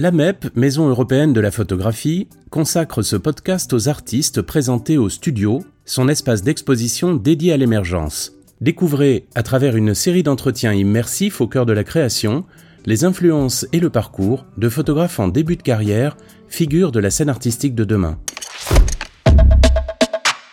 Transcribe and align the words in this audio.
La 0.00 0.12
MEP, 0.12 0.54
Maison 0.54 0.88
européenne 0.88 1.32
de 1.32 1.40
la 1.40 1.50
photographie, 1.50 2.28
consacre 2.50 3.02
ce 3.02 3.16
podcast 3.16 3.72
aux 3.72 3.88
artistes 3.88 4.42
présentés 4.42 4.96
au 4.96 5.08
studio, 5.08 5.64
son 5.86 6.08
espace 6.08 6.44
d'exposition 6.44 7.14
dédié 7.14 7.52
à 7.52 7.56
l'émergence. 7.56 8.32
Découvrez, 8.60 9.26
à 9.34 9.42
travers 9.42 9.74
une 9.74 9.96
série 9.96 10.22
d'entretiens 10.22 10.72
immersifs 10.72 11.40
au 11.40 11.48
cœur 11.48 11.66
de 11.66 11.72
la 11.72 11.82
création, 11.82 12.44
les 12.86 13.04
influences 13.04 13.66
et 13.72 13.80
le 13.80 13.90
parcours 13.90 14.46
de 14.56 14.68
photographes 14.68 15.18
en 15.18 15.26
début 15.26 15.56
de 15.56 15.62
carrière, 15.62 16.16
figures 16.46 16.92
de 16.92 17.00
la 17.00 17.10
scène 17.10 17.28
artistique 17.28 17.74
de 17.74 17.82
demain. 17.82 18.20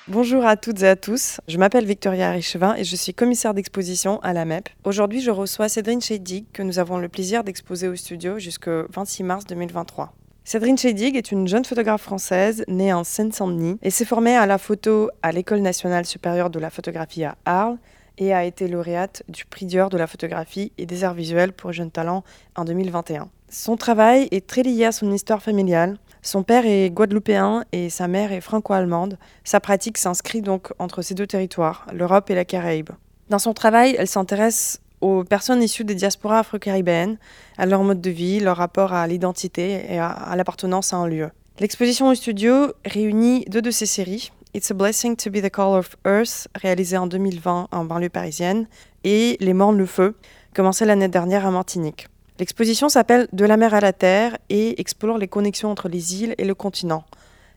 Bonjour 0.07 0.45
à 0.45 0.55
toutes 0.55 0.83
et 0.83 0.87
à 0.87 0.95
tous, 0.95 1.41
je 1.47 1.57
m'appelle 1.57 1.85
Victoria 1.85 2.29
Richevin 2.29 2.75
et 2.75 2.83
je 2.83 2.95
suis 2.95 3.15
commissaire 3.15 3.55
d'exposition 3.55 4.19
à 4.19 4.33
la 4.33 4.45
MEP. 4.45 4.69
Aujourd'hui, 4.83 5.19
je 5.19 5.31
reçois 5.31 5.67
Cédrine 5.67 5.99
Cheydig 5.99 6.45
que 6.53 6.61
nous 6.61 6.77
avons 6.77 6.99
le 6.99 7.09
plaisir 7.09 7.43
d'exposer 7.43 7.87
au 7.87 7.95
studio 7.95 8.37
jusqu'au 8.37 8.83
26 8.93 9.23
mars 9.23 9.45
2023. 9.47 10.13
Cédrine 10.43 10.77
Cheydig 10.77 11.17
est 11.17 11.31
une 11.31 11.47
jeune 11.47 11.65
photographe 11.65 12.03
française 12.03 12.63
née 12.67 12.93
en 12.93 13.03
Seine-Saint-Denis 13.03 13.79
et 13.81 13.89
s'est 13.89 14.05
formée 14.05 14.35
à 14.35 14.45
la 14.45 14.59
photo 14.59 15.09
à 15.23 15.31
l'École 15.31 15.61
nationale 15.61 16.05
supérieure 16.05 16.51
de 16.51 16.59
la 16.59 16.69
photographie 16.69 17.23
à 17.23 17.35
Arles 17.45 17.79
et 18.19 18.31
a 18.31 18.45
été 18.45 18.67
lauréate 18.67 19.23
du 19.27 19.45
prix 19.45 19.65
Dior 19.65 19.89
de 19.89 19.97
la 19.97 20.05
photographie 20.05 20.71
et 20.77 20.85
des 20.85 21.03
arts 21.03 21.15
visuels 21.15 21.51
pour 21.51 21.71
jeunes 21.71 21.89
talents 21.89 22.23
en 22.55 22.63
2021. 22.63 23.27
Son 23.49 23.75
travail 23.75 24.27
est 24.31 24.45
très 24.45 24.61
lié 24.61 24.85
à 24.85 24.91
son 24.91 25.11
histoire 25.11 25.41
familiale. 25.41 25.97
Son 26.25 26.41
père 26.41 26.65
est 26.65 26.89
guadeloupéen 26.89 27.65
et 27.71 27.91
sa 27.91 28.07
mère 28.07 28.31
est 28.31 28.41
franco-allemande. 28.41 29.19
Sa 29.43 29.59
pratique 29.59 29.99
s'inscrit 29.99 30.41
donc 30.41 30.73
entre 30.79 31.03
ces 31.03 31.13
deux 31.13 31.27
territoires, 31.27 31.85
l'Europe 31.93 32.31
et 32.31 32.35
la 32.35 32.45
Caraïbe. 32.45 32.89
Dans 33.29 33.37
son 33.37 33.53
travail, 33.53 33.95
elle 33.99 34.07
s'intéresse 34.07 34.81
aux 35.01 35.23
personnes 35.23 35.61
issues 35.61 35.83
des 35.83 35.93
diasporas 35.93 36.39
afro-caribéennes, 36.39 37.19
à 37.59 37.67
leur 37.67 37.83
mode 37.83 38.01
de 38.01 38.09
vie, 38.09 38.39
leur 38.39 38.57
rapport 38.57 38.91
à 38.91 39.05
l'identité 39.05 39.85
et 39.87 39.99
à, 39.99 40.33
l'appartenance 40.35 40.93
à 40.93 40.97
un 40.97 41.07
lieu. 41.07 41.29
L'exposition 41.59 42.07
au 42.07 42.15
studio 42.15 42.73
réunit 42.85 43.45
deux 43.47 43.61
de 43.61 43.69
ces 43.69 43.85
séries, 43.85 44.31
It's 44.55 44.71
a 44.71 44.73
Blessing 44.73 45.17
to 45.17 45.29
be 45.29 45.43
the 45.43 45.51
Call 45.51 45.77
of 45.77 45.95
Earth, 46.07 46.47
réalisée 46.55 46.97
en 46.97 47.05
2020 47.05 47.67
en 47.71 47.85
banlieue 47.85 48.09
parisienne, 48.09 48.65
et 49.03 49.37
Les 49.41 49.53
Mornes 49.53 49.77
le 49.77 49.85
Feu, 49.85 50.15
commencée 50.55 50.85
l'année 50.85 51.07
dernière 51.07 51.45
à 51.45 51.51
Martinique. 51.51 52.07
L'exposition 52.37 52.89
s'appelle 52.89 53.29
De 53.31 53.45
la 53.45 53.55
mer 53.55 53.73
à 53.73 53.79
la 53.79 53.93
terre 53.93 54.37
et 54.49 54.81
explore 54.81 55.17
les 55.17 55.29
connexions 55.29 55.71
entre 55.71 55.87
les 55.87 56.21
îles 56.21 56.35
et 56.37 56.43
le 56.43 56.53
continent. 56.53 57.05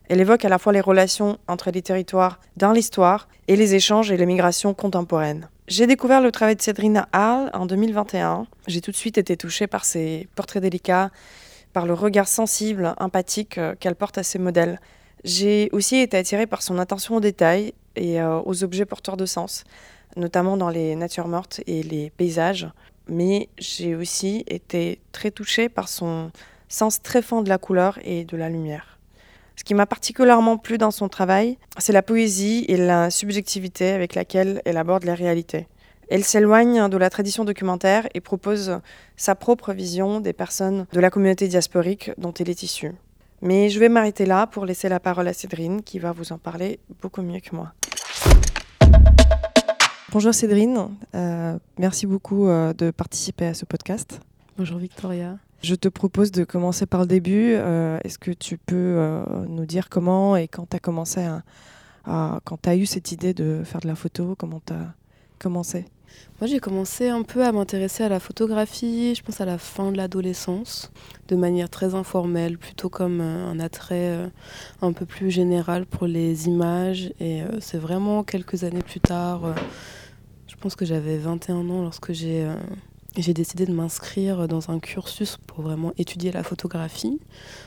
Elle 0.07 0.21
évoque 0.21 0.45
à 0.45 0.49
la 0.49 0.57
fois 0.57 0.71
les 0.71 0.79
relations 0.79 1.37
entre 1.49 1.69
les 1.69 1.81
territoires 1.81 2.39
dans 2.55 2.71
l'histoire 2.71 3.27
et 3.49 3.57
les 3.57 3.75
échanges 3.75 4.09
et 4.09 4.15
les 4.15 4.25
migrations 4.25 4.73
contemporaines. 4.73 5.49
J'ai 5.67 5.85
découvert 5.85 6.21
le 6.21 6.31
travail 6.31 6.55
de 6.55 6.61
Cédrine 6.61 7.05
Hall 7.13 7.49
en 7.53 7.65
2021. 7.65 8.47
J'ai 8.67 8.79
tout 8.79 8.91
de 8.91 8.95
suite 8.95 9.17
été 9.17 9.35
touchée 9.35 9.67
par 9.67 9.83
ses 9.83 10.29
portraits 10.35 10.63
délicats, 10.63 11.11
par 11.73 11.85
le 11.85 11.93
regard 11.93 12.29
sensible, 12.29 12.95
empathique 12.99 13.57
euh, 13.57 13.75
qu'elle 13.77 13.95
porte 13.95 14.17
à 14.17 14.23
ses 14.23 14.39
modèles. 14.39 14.79
J'ai 15.25 15.67
aussi 15.73 15.97
été 15.97 16.15
attirée 16.15 16.47
par 16.47 16.61
son 16.61 16.79
attention 16.79 17.17
aux 17.17 17.19
détails 17.19 17.73
et 17.97 18.21
euh, 18.21 18.39
aux 18.45 18.63
objets 18.63 18.85
porteurs 18.85 19.17
de 19.17 19.25
sens, 19.25 19.65
notamment 20.15 20.55
dans 20.55 20.69
les 20.69 20.95
natures 20.95 21.27
mortes 21.27 21.59
et 21.67 21.83
les 21.83 22.11
paysages 22.11 22.69
mais 23.09 23.49
j'ai 23.57 23.95
aussi 23.95 24.43
été 24.47 24.99
très 25.11 25.31
touchée 25.31 25.69
par 25.69 25.89
son 25.89 26.31
sens 26.67 27.01
très 27.01 27.21
fin 27.21 27.41
de 27.41 27.49
la 27.49 27.57
couleur 27.57 27.99
et 28.03 28.23
de 28.23 28.37
la 28.37 28.49
lumière. 28.49 28.99
Ce 29.55 29.63
qui 29.63 29.73
m'a 29.73 29.85
particulièrement 29.85 30.57
plu 30.57 30.77
dans 30.77 30.91
son 30.91 31.09
travail, 31.09 31.57
c'est 31.79 31.91
la 31.91 32.01
poésie 32.01 32.63
et 32.69 32.77
la 32.77 33.09
subjectivité 33.09 33.91
avec 33.91 34.15
laquelle 34.15 34.61
elle 34.63 34.77
aborde 34.77 35.03
la 35.03 35.15
réalité. 35.15 35.67
Elle 36.09 36.23
s'éloigne 36.23 36.87
de 36.87 36.97
la 36.97 37.09
tradition 37.09 37.43
documentaire 37.43 38.07
et 38.13 38.21
propose 38.21 38.79
sa 39.17 39.35
propre 39.35 39.73
vision 39.73 40.21
des 40.21 40.33
personnes 40.33 40.87
de 40.93 40.99
la 40.99 41.09
communauté 41.09 41.47
diasporique 41.47 42.11
dont 42.17 42.33
elle 42.33 42.49
est 42.49 42.63
issue. 42.63 42.93
Mais 43.41 43.69
je 43.69 43.79
vais 43.79 43.89
m'arrêter 43.89 44.25
là 44.25 44.47
pour 44.47 44.65
laisser 44.65 44.89
la 44.89 44.99
parole 44.99 45.27
à 45.27 45.33
Cédrine 45.33 45.83
qui 45.83 45.99
va 45.99 46.11
vous 46.11 46.31
en 46.31 46.37
parler 46.37 46.79
beaucoup 47.01 47.21
mieux 47.21 47.39
que 47.39 47.55
moi. 47.55 47.73
Bonjour 50.11 50.33
Cédrine, 50.33 50.89
euh, 51.13 51.59
merci 51.77 52.07
beaucoup 52.07 52.47
euh, 52.47 52.73
de 52.73 52.89
participer 52.89 53.45
à 53.45 53.53
ce 53.53 53.63
podcast. 53.63 54.19
Bonjour 54.57 54.79
Victoria. 54.79 55.37
Je 55.61 55.75
te 55.75 55.87
propose 55.87 56.31
de 56.31 56.43
commencer 56.45 56.87
par 56.87 57.01
le 57.01 57.05
début. 57.05 57.53
Euh, 57.53 57.99
est-ce 58.03 58.17
que 58.17 58.31
tu 58.31 58.57
peux 58.57 59.23
nous 59.47 59.67
dire 59.67 59.87
comment 59.87 60.35
et 60.35 60.47
quand 60.47 60.67
tu 60.67 60.75
as 60.75 60.79
commencé 60.79 61.19
à, 62.05 62.41
quand 62.43 62.57
tu 62.59 62.69
as 62.69 62.75
eu 62.75 62.87
cette 62.87 63.11
idée 63.11 63.35
de 63.35 63.61
faire 63.63 63.81
de 63.81 63.87
la 63.87 63.93
photo, 63.93 64.33
comment 64.35 64.61
tu 64.65 64.73
as 64.73 64.95
commencé? 65.37 65.85
Moi, 66.41 66.47
j'ai 66.47 66.59
commencé 66.59 67.09
un 67.09 67.21
peu 67.21 67.45
à 67.45 67.51
m'intéresser 67.51 68.03
à 68.03 68.09
la 68.09 68.19
photographie, 68.19 69.13
je 69.13 69.21
pense 69.21 69.41
à 69.41 69.45
la 69.45 69.59
fin 69.59 69.91
de 69.91 69.97
l'adolescence, 69.97 70.91
de 71.27 71.35
manière 71.35 71.69
très 71.69 71.93
informelle, 71.93 72.57
plutôt 72.57 72.89
comme 72.89 73.21
un 73.21 73.59
attrait 73.59 74.31
un 74.81 74.91
peu 74.91 75.05
plus 75.05 75.29
général 75.29 75.85
pour 75.85 76.07
les 76.07 76.47
images. 76.47 77.13
Et 77.19 77.41
c'est 77.59 77.77
vraiment 77.77 78.23
quelques 78.23 78.63
années 78.63 78.81
plus 78.81 79.01
tard, 79.01 79.53
pense 80.59 80.75
que 80.75 80.85
j'avais 80.85 81.17
21 81.17 81.69
ans 81.69 81.81
lorsque 81.81 82.11
j'ai 82.11 82.43
euh, 82.43 82.55
j'ai 83.17 83.33
décidé 83.33 83.65
de 83.65 83.73
m'inscrire 83.73 84.47
dans 84.47 84.69
un 84.69 84.79
cursus 84.79 85.37
pour 85.47 85.61
vraiment 85.61 85.93
étudier 85.97 86.31
la 86.31 86.43
photographie. 86.43 87.19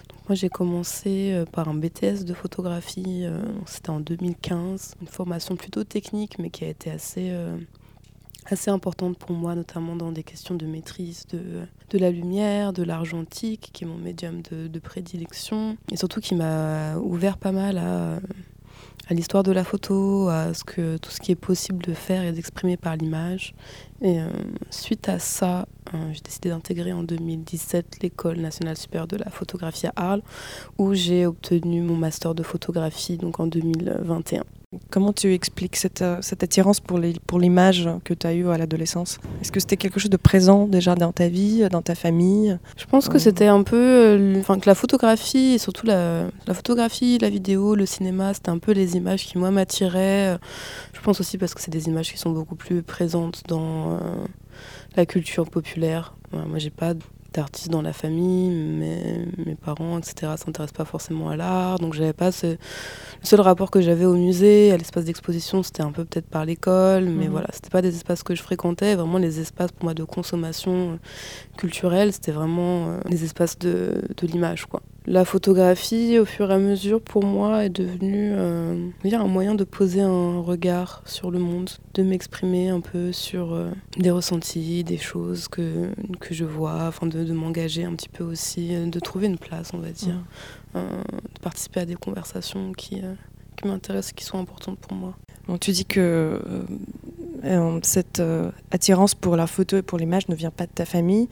Donc 0.08 0.28
moi 0.28 0.34
j'ai 0.34 0.48
commencé 0.48 1.32
euh, 1.32 1.44
par 1.44 1.68
un 1.68 1.74
BTS 1.74 2.24
de 2.24 2.34
photographie, 2.34 3.24
euh, 3.24 3.42
c'était 3.66 3.90
en 3.90 4.00
2015, 4.00 4.94
une 5.00 5.08
formation 5.08 5.56
plutôt 5.56 5.84
technique 5.84 6.38
mais 6.38 6.50
qui 6.50 6.64
a 6.64 6.68
été 6.68 6.90
assez, 6.90 7.32
importante 8.68 9.18
pour 9.18 9.32
moi, 9.32 9.54
notamment 9.54 9.96
dans 9.96 10.12
des 10.12 10.22
questions 10.22 10.54
de 10.54 10.66
maîtrise 10.66 11.26
de, 11.28 11.98
la 11.98 12.10
lumière, 12.10 12.72
de 12.72 12.82
l'argentique, 12.82 13.70
qui 13.72 13.84
est 13.84 13.86
mon 13.86 13.96
médium 13.96 14.42
de 14.42 14.78
prédilection, 14.78 15.76
et 15.90 15.96
surtout 15.96 16.20
qui 16.20 16.34
m'a 16.34 16.96
ouvert 16.96 17.38
pas 17.38 17.52
mal 17.52 17.78
à 17.78 18.18
à 19.08 19.14
l'histoire 19.14 19.42
de 19.42 19.52
la 19.52 19.64
photo, 19.64 20.28
à 20.28 20.54
ce 20.54 20.64
que, 20.64 20.96
tout 20.96 21.10
ce 21.10 21.20
qui 21.20 21.32
est 21.32 21.36
possible 21.36 21.84
de 21.84 21.92
faire 21.92 22.24
et 22.24 22.32
d'exprimer 22.32 22.76
par 22.76 22.96
l'image. 22.96 23.54
Et 24.00 24.20
euh, 24.20 24.28
suite 24.70 25.08
à 25.08 25.18
ça, 25.18 25.66
euh, 25.92 26.12
j'ai 26.12 26.20
décidé 26.20 26.48
d'intégrer 26.50 26.92
en 26.92 27.02
2017 27.02 27.98
l'École 28.02 28.38
nationale 28.38 28.76
supérieure 28.76 29.08
de 29.08 29.16
la 29.16 29.30
photographie 29.30 29.86
à 29.88 29.92
Arles, 29.96 30.22
où 30.78 30.94
j'ai 30.94 31.26
obtenu 31.26 31.82
mon 31.82 31.96
master 31.96 32.34
de 32.34 32.42
photographie 32.42 33.18
donc 33.18 33.40
en 33.40 33.46
2021. 33.46 34.44
Comment 34.90 35.12
tu 35.12 35.34
expliques 35.34 35.76
cette, 35.76 36.02
euh, 36.02 36.18
cette 36.22 36.42
attirance 36.42 36.80
pour 36.80 36.98
l'image 36.98 37.84
pour 37.84 38.02
que 38.04 38.14
tu 38.14 38.26
as 38.26 38.32
eue 38.32 38.48
à 38.48 38.56
l'adolescence? 38.56 39.18
Est-ce 39.40 39.52
que 39.52 39.60
c'était 39.60 39.76
quelque 39.76 40.00
chose 40.00 40.10
de 40.10 40.16
présent 40.16 40.66
déjà 40.66 40.94
dans 40.94 41.12
ta 41.12 41.28
vie, 41.28 41.68
dans 41.70 41.82
ta 41.82 41.94
famille? 41.94 42.58
Je 42.76 42.86
pense 42.86 43.08
que 43.08 43.18
c'était 43.18 43.46
un 43.46 43.62
peu. 43.62 44.36
Enfin, 44.38 44.58
que 44.58 44.68
la 44.68 44.74
photographie, 44.74 45.54
et 45.54 45.58
surtout 45.58 45.86
la, 45.86 46.26
la, 46.46 46.54
photographie, 46.54 47.18
la 47.18 47.28
vidéo, 47.28 47.74
le 47.74 47.86
cinéma, 47.86 48.34
c'était 48.34 48.50
un 48.50 48.58
peu 48.58 48.72
les 48.72 48.96
images 48.96 49.24
qui, 49.26 49.38
moi, 49.38 49.50
m'attiraient. 49.50 50.38
Je 50.92 51.00
pense 51.00 51.20
aussi 51.20 51.38
parce 51.38 51.54
que 51.54 51.60
c'est 51.60 51.70
des 51.70 51.88
images 51.88 52.10
qui 52.10 52.18
sont 52.18 52.30
beaucoup 52.30 52.56
plus 52.56 52.82
présentes 52.82 53.42
dans 53.48 53.98
la 54.96 55.06
culture 55.06 55.48
populaire. 55.50 56.14
moi, 56.32 56.58
j'ai 56.58 56.70
pas 56.70 56.94
d'artistes 57.32 57.70
dans 57.70 57.82
la 57.82 57.92
famille, 57.92 58.50
mes 58.50 59.54
parents, 59.54 59.98
etc., 59.98 60.32
s'intéressent 60.36 60.76
pas 60.76 60.84
forcément 60.84 61.28
à 61.28 61.36
l'art, 61.36 61.78
donc 61.78 61.94
j'avais 61.94 62.12
pas 62.12 62.32
ce... 62.32 62.46
le 62.46 62.56
seul 63.22 63.40
rapport 63.40 63.70
que 63.70 63.80
j'avais 63.80 64.04
au 64.04 64.14
musée, 64.14 64.72
à 64.72 64.76
l'espace 64.76 65.04
d'exposition, 65.04 65.62
c'était 65.62 65.82
un 65.82 65.92
peu 65.92 66.04
peut-être 66.04 66.26
par 66.26 66.44
l'école, 66.44 67.04
mais 67.04 67.26
mhm. 67.26 67.32
voilà, 67.32 67.48
c'était 67.52 67.70
pas 67.70 67.82
des 67.82 67.94
espaces 67.94 68.22
que 68.22 68.34
je 68.34 68.42
fréquentais, 68.42 68.94
vraiment 68.94 69.18
les 69.18 69.40
espaces 69.40 69.72
pour 69.72 69.84
moi 69.84 69.94
de 69.94 70.04
consommation 70.04 70.98
culturelle, 71.56 72.12
c'était 72.12 72.32
vraiment 72.32 72.88
euh, 72.88 73.00
les 73.08 73.24
espaces 73.24 73.58
de, 73.58 74.02
de 74.16 74.26
l'image, 74.26 74.66
quoi. 74.66 74.82
La 75.06 75.24
photographie, 75.24 76.18
au 76.20 76.24
fur 76.24 76.50
et 76.50 76.54
à 76.54 76.58
mesure, 76.58 77.00
pour 77.00 77.24
moi, 77.24 77.64
est 77.64 77.70
devenue 77.70 78.32
euh, 78.36 78.88
un 79.04 79.26
moyen 79.26 79.56
de 79.56 79.64
poser 79.64 80.00
un 80.00 80.40
regard 80.40 81.02
sur 81.06 81.32
le 81.32 81.40
monde, 81.40 81.70
de 81.94 82.04
m'exprimer 82.04 82.68
un 82.68 82.80
peu 82.80 83.10
sur 83.10 83.52
euh, 83.52 83.70
des 83.96 84.12
ressentis, 84.12 84.84
des 84.84 84.98
choses 84.98 85.48
que, 85.48 85.90
que 86.20 86.34
je 86.34 86.44
vois, 86.44 86.84
enfin 86.86 87.08
de, 87.08 87.24
de 87.24 87.32
m'engager 87.32 87.84
un 87.84 87.94
petit 87.94 88.08
peu 88.08 88.22
aussi, 88.22 88.76
euh, 88.76 88.86
de 88.86 89.00
trouver 89.00 89.26
une 89.26 89.38
place, 89.38 89.70
on 89.74 89.78
va 89.78 89.90
dire, 89.90 90.22
mmh. 90.74 90.78
de 90.78 91.40
participer 91.40 91.80
à 91.80 91.84
des 91.84 91.96
conversations 91.96 92.72
qui, 92.72 93.02
qui 93.62 93.68
m'intéressent, 93.68 94.12
qui 94.12 94.24
sont 94.24 94.38
importantes 94.38 94.78
pour 94.78 94.94
moi. 94.94 95.14
Tu 95.60 95.72
dis 95.72 95.84
que 95.84 96.40
cette 97.82 98.22
attirance 98.70 99.14
pour 99.14 99.36
la 99.36 99.46
photo 99.46 99.76
et 99.76 99.82
pour 99.82 99.98
l'image 99.98 100.28
ne 100.28 100.34
vient 100.34 100.50
pas 100.50 100.66
de 100.66 100.72
ta 100.72 100.84
famille. 100.84 101.28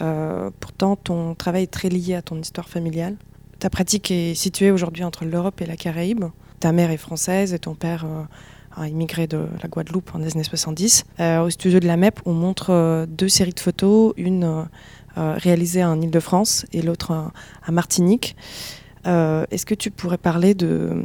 Euh, 0.00 0.50
pourtant, 0.60 0.96
ton 0.96 1.34
travail 1.34 1.64
est 1.64 1.72
très 1.72 1.88
lié 1.88 2.14
à 2.14 2.22
ton 2.22 2.38
histoire 2.38 2.68
familiale. 2.68 3.16
Ta 3.58 3.70
pratique 3.70 4.10
est 4.10 4.34
située 4.34 4.70
aujourd'hui 4.70 5.04
entre 5.04 5.24
l'Europe 5.24 5.60
et 5.60 5.66
la 5.66 5.76
Caraïbe. 5.76 6.24
Ta 6.60 6.72
mère 6.72 6.90
est 6.90 6.96
française 6.96 7.54
et 7.54 7.58
ton 7.58 7.74
père 7.74 8.04
euh, 8.04 8.22
a 8.76 8.88
immigré 8.88 9.26
de 9.26 9.46
la 9.62 9.68
Guadeloupe 9.68 10.14
en 10.14 10.18
1970. 10.18 11.04
Euh, 11.20 11.42
au 11.42 11.50
studio 11.50 11.80
de 11.80 11.86
la 11.86 11.96
MEP, 11.96 12.20
on 12.26 12.32
montre 12.32 13.06
deux 13.08 13.28
séries 13.28 13.52
de 13.52 13.60
photos, 13.60 14.12
une 14.16 14.66
réalisée 15.16 15.84
en 15.84 16.00
Ile-de-France 16.00 16.66
et 16.72 16.82
l'autre 16.82 17.12
à 17.62 17.70
Martinique. 17.70 18.34
Est-ce 19.04 19.64
que 19.64 19.74
tu 19.76 19.92
pourrais 19.92 20.18
parler 20.18 20.54
de, 20.54 21.04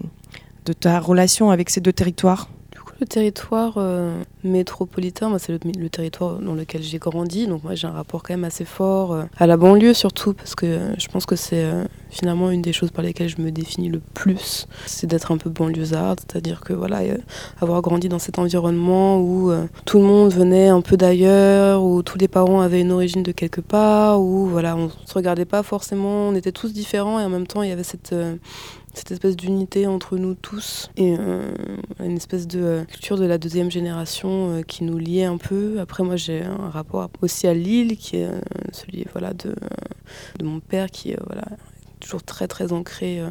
de 0.65 0.73
ta 0.73 0.99
relation 0.99 1.51
avec 1.51 1.69
ces 1.69 1.81
deux 1.81 1.93
territoires 1.93 2.49
le 2.99 3.07
territoire 3.07 3.75
euh, 3.77 4.21
métropolitain, 4.43 5.37
c'est 5.37 5.53
le, 5.53 5.89
territoire 5.89 6.39
dans 6.39 6.53
lequel 6.53 6.83
j'ai 6.83 6.97
grandi, 6.97 7.47
donc 7.47 7.63
moi 7.63 7.75
j'ai 7.75 7.87
un 7.87 7.91
rapport 7.91 8.23
quand 8.23 8.33
même 8.33 8.43
assez 8.43 8.65
fort 8.65 9.13
euh, 9.13 9.23
à 9.37 9.47
la 9.47 9.57
banlieue 9.57 9.93
surtout, 9.93 10.33
parce 10.33 10.55
que 10.55 10.65
euh, 10.65 10.95
je 10.97 11.07
pense 11.07 11.25
que 11.25 11.35
c'est 11.35 11.65
finalement 12.09 12.51
une 12.51 12.61
des 12.61 12.73
choses 12.73 12.91
par 12.91 13.03
lesquelles 13.03 13.29
je 13.29 13.41
me 13.41 13.51
définis 13.51 13.89
le 13.89 13.99
plus, 13.99 14.67
c'est 14.85 15.07
d'être 15.07 15.31
un 15.31 15.37
peu 15.37 15.49
banlieusarde, 15.49 16.19
c'est-à-dire 16.19 16.61
que 16.61 16.73
voilà, 16.73 17.01
avoir 17.61 17.81
grandi 17.81 18.09
dans 18.09 18.19
cet 18.19 18.39
environnement 18.39 19.19
où 19.19 19.51
tout 19.85 19.99
le 19.99 20.03
monde 20.03 20.31
venait 20.33 20.69
un 20.69 20.81
peu 20.81 20.97
d'ailleurs, 20.97 21.83
où 21.83 22.03
tous 22.03 22.17
les 22.17 22.27
parents 22.27 22.61
avaient 22.61 22.81
une 22.81 22.91
origine 22.91 23.23
de 23.23 23.31
quelque 23.31 23.61
part, 23.61 24.21
où 24.21 24.47
voilà, 24.47 24.75
on 24.75 24.89
se 25.05 25.13
regardait 25.13 25.45
pas 25.45 25.63
forcément, 25.63 26.29
on 26.29 26.35
était 26.35 26.51
tous 26.51 26.73
différents 26.73 27.19
et 27.19 27.23
en 27.23 27.29
même 27.29 27.47
temps 27.47 27.61
il 27.61 27.69
y 27.69 27.73
avait 27.73 27.83
cette 27.83 28.13
cette 28.93 29.11
espèce 29.11 29.35
d'unité 29.35 29.87
entre 29.87 30.17
nous 30.17 30.33
tous 30.33 30.89
et 30.97 31.15
euh, 31.17 31.51
une 31.99 32.17
espèce 32.17 32.47
de 32.47 32.59
euh, 32.59 32.83
culture 32.85 33.17
de 33.17 33.25
la 33.25 33.37
deuxième 33.37 33.69
génération 33.69 34.49
euh, 34.49 34.61
qui 34.61 34.83
nous 34.83 34.97
liait 34.97 35.25
un 35.25 35.37
peu. 35.37 35.79
Après, 35.79 36.03
moi, 36.03 36.15
j'ai 36.15 36.41
un 36.41 36.69
rapport 36.69 37.07
aussi 37.21 37.47
à 37.47 37.53
Lille, 37.53 37.97
qui 37.97 38.17
est 38.17 38.29
celui 38.71 39.05
voilà, 39.11 39.33
de, 39.33 39.55
de 40.39 40.45
mon 40.45 40.59
père, 40.59 40.89
qui 40.89 41.11
est 41.11 41.19
voilà, 41.25 41.45
toujours 41.99 42.23
très 42.23 42.47
très 42.47 42.73
ancré 42.73 43.21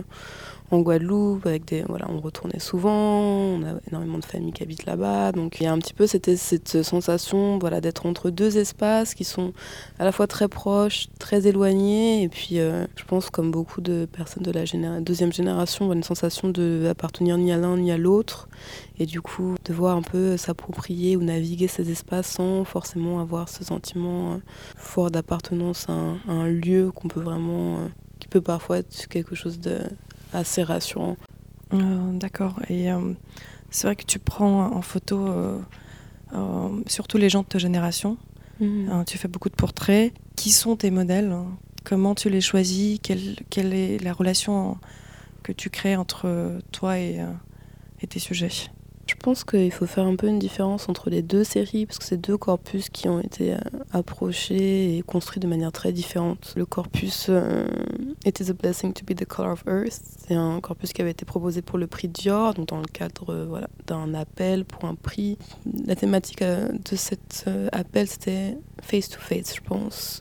en 0.71 0.81
Guadeloupe, 0.81 1.47
avec 1.47 1.65
des, 1.65 1.83
voilà, 1.83 2.07
on 2.11 2.21
retournait 2.21 2.59
souvent, 2.59 3.21
on 3.21 3.63
a 3.63 3.81
énormément 3.89 4.19
de 4.19 4.25
familles 4.25 4.53
qui 4.53 4.63
habitent 4.63 4.85
là-bas, 4.85 5.33
donc 5.33 5.61
il 5.61 5.65
y 5.65 5.67
a 5.67 5.73
un 5.73 5.79
petit 5.79 5.95
peu 5.95 6.07
cette, 6.07 6.37
cette 6.37 6.83
sensation 6.83 7.59
voilà, 7.59 7.81
d'être 7.81 8.05
entre 8.05 8.29
deux 8.29 8.59
espaces 8.59 9.15
qui 9.15 9.25
sont 9.25 9.55
à 9.99 10.05
la 10.05 10.13
fois 10.13 10.27
très 10.27 10.49
proches, 10.49 11.09
très 11.19 11.47
éloignés, 11.47 12.23
et 12.23 12.29
puis 12.29 12.59
euh, 12.61 12.87
je 12.97 13.05
pense 13.05 13.31
comme 13.31 13.51
beaucoup 13.51 13.81
de 13.81 14.07
personnes 14.11 14.43
de 14.43 14.51
la 14.51 14.65
deuxième 15.01 15.33
génération, 15.33 15.91
une 15.93 16.03
sensation 16.03 16.51
d'appartenir 16.51 17.39
ni 17.39 17.51
à 17.51 17.57
l'un 17.57 17.79
ni 17.79 17.91
à 17.91 17.97
l'autre, 17.97 18.49
et 18.99 19.07
du 19.07 19.23
coup 19.23 19.55
devoir 19.65 19.97
un 19.97 20.03
peu 20.03 20.37
s'approprier 20.37 21.17
ou 21.17 21.23
naviguer 21.23 21.69
ces 21.69 21.91
espaces 21.91 22.33
sans 22.33 22.65
forcément 22.65 23.21
avoir 23.21 23.49
ce 23.49 23.65
sentiment 23.65 24.33
euh, 24.33 24.37
fort 24.77 25.11
d'appartenance 25.11 25.87
à, 25.89 25.93
un 26.31 26.47
lieu 26.47 26.91
qu'on 26.95 27.09
peut 27.09 27.21
vraiment... 27.21 27.79
Euh, 27.79 27.89
qui 28.19 28.29
peut 28.29 28.41
parfois 28.41 28.79
être 28.79 29.09
quelque 29.09 29.35
chose 29.35 29.61
de 29.61 29.81
assez 30.33 30.63
rassurant. 30.63 31.17
Euh, 31.73 32.13
d'accord. 32.13 32.61
Et 32.69 32.91
euh, 32.91 33.13
c'est 33.71 33.87
vrai 33.87 33.97
que 33.97 34.05
tu 34.05 34.19
prends 34.19 34.67
en 34.67 34.83
photo 34.83 35.29
euh, 35.29 36.69
surtout 36.87 37.19
les 37.19 37.29
gens 37.29 37.43
de 37.43 37.49
ta 37.49 37.59
génération. 37.59 38.17
Mhm. 38.61 38.89
Hein, 38.91 39.05
tu 39.05 39.19
fais 39.19 39.29
beaucoup 39.29 39.49
de 39.49 39.55
portraits. 39.55 40.13
Qui 40.37 40.51
sont 40.51 40.77
tes 40.77 40.91
modèles 40.91 41.35
Comment 41.85 42.15
tu 42.15 42.29
les 42.29 42.41
choisis? 42.41 42.99
Quelle, 43.03 43.37
quelle, 43.51 43.73
est 43.73 44.03
la 44.03 44.13
relation 44.13 44.77
que 45.43 45.53
tu 45.53 45.71
crées 45.71 45.97
entre 45.97 46.59
toi 46.71 46.99
et, 46.99 47.25
et 48.03 48.07
tes 48.07 48.19
sujets? 48.19 48.51
Je 49.09 49.15
pense 49.15 49.43
qu'il 49.43 49.73
faut 49.73 49.87
faire 49.87 50.05
un 50.05 50.17
peu 50.17 50.29
une 50.29 50.39
différence 50.39 50.89
entre 50.89 51.09
les 51.09 51.23
deux 51.23 51.43
séries, 51.43 51.87
parce 51.87 51.99
que 51.99 52.05
c'est 52.05 52.21
deux 52.21 52.37
corpus 52.37 52.91
qui 52.91 53.09
ont 53.09 53.21
été 53.21 53.55
euh, 53.55 53.59
approchés 53.91 54.97
et 54.97 55.03
construits 55.03 55.41
de 55.41 55.47
manière 55.47 55.73
très 55.73 55.93
différente. 55.93 56.53
Le 56.57 56.67
corpus 56.67 57.27
euh, 57.31 57.67
It 58.27 58.39
is 58.41 58.51
a 58.51 58.53
Blessing 58.53 58.93
to 58.93 59.05
be 59.05 59.17
the 59.17 59.25
Color 59.25 59.53
of 59.53 59.65
Earth, 59.67 60.01
c'est 60.27 60.35
un 60.35 60.61
corpus 60.61 60.93
qui 60.93 61.01
avait 61.01 61.13
été 61.13 61.25
proposé 61.25 61.63
pour 61.63 61.79
le 61.79 61.87
prix 61.87 62.09
Dior, 62.09 62.53
donc 62.55 62.69
dans 62.69 62.79
le 62.81 62.87
cadre 62.87 63.31
euh, 63.31 63.47
voilà, 63.49 63.69
d'un 63.87 64.13
appel 64.13 64.67
pour 64.67 64.85
un 64.85 64.95
prix. 64.95 65.39
La 65.87 65.97
thématique 65.97 66.43
de 66.43 66.97
cet 66.97 67.47
appel, 67.73 68.09
c'était 68.09 68.59
face 68.83 69.09
to 69.09 69.19
face, 69.19 69.55
je 69.55 69.61
pense 69.63 70.21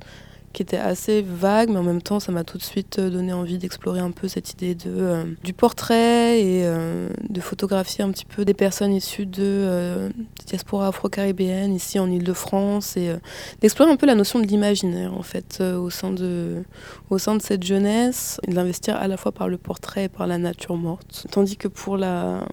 qui 0.57 0.63
était 0.63 0.77
assez 0.77 1.21
vague, 1.21 1.69
mais 1.69 1.77
en 1.77 1.83
même 1.83 2.01
temps, 2.01 2.19
ça 2.19 2.31
m'a 2.31 2.43
tout 2.43 2.57
de 2.57 2.63
suite 2.63 2.97
euh, 2.97 3.11
donné 3.11 3.31
envie 3.31 3.59
d'explorer 3.59 3.99
un 3.99 4.09
peu 4.09 4.27
cette 4.27 4.53
idée 4.53 4.73
de, 4.73 4.85
euh, 4.87 5.23
du 5.43 5.53
portrait 5.53 6.41
et 6.41 6.65
euh, 6.65 7.09
de 7.29 7.41
photographier 7.41 8.03
un 8.03 8.09
petit 8.09 8.25
peu 8.25 8.43
des 8.43 8.55
personnes 8.55 8.91
issues 8.91 9.27
de 9.27 10.09
diaspora 10.47 10.87
afro-caribéenne 10.87 11.75
ici 11.75 11.99
en 11.99 12.09
Ile-de-France 12.09 12.97
et 12.97 13.15
d'explorer 13.61 13.91
un 13.91 13.97
peu 13.97 14.07
la 14.07 14.15
notion 14.15 14.39
de 14.39 14.47
l'imaginaire 14.47 15.13
en 15.13 15.21
fait 15.21 15.61
au, 15.61 15.91
sein 15.91 16.09
de, 16.09 16.63
au 17.11 17.19
sein 17.19 17.35
de 17.35 17.41
cette 17.43 17.63
jeunesse 17.63 18.41
et 18.47 18.49
de 18.49 18.55
l'investir 18.55 18.95
à 18.95 19.07
la 19.07 19.17
fois 19.17 19.31
par 19.31 19.49
le 19.49 19.59
portrait 19.59 20.05
et 20.05 20.09
par 20.09 20.25
la 20.25 20.39
nature 20.39 20.75
morte. 20.75 21.27
Tandis 21.29 21.57
que 21.57 21.67
pour 21.67 21.97
la, 21.97 22.47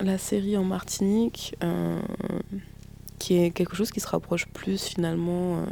la 0.00 0.18
série 0.18 0.56
en 0.56 0.64
Martinique, 0.64 1.54
qui 3.20 3.38
est 3.38 3.52
quelque 3.52 3.76
chose 3.76 3.92
qui 3.92 4.00
se 4.00 4.08
rapproche 4.08 4.46
plus 4.48 4.82
finalement 4.82 5.64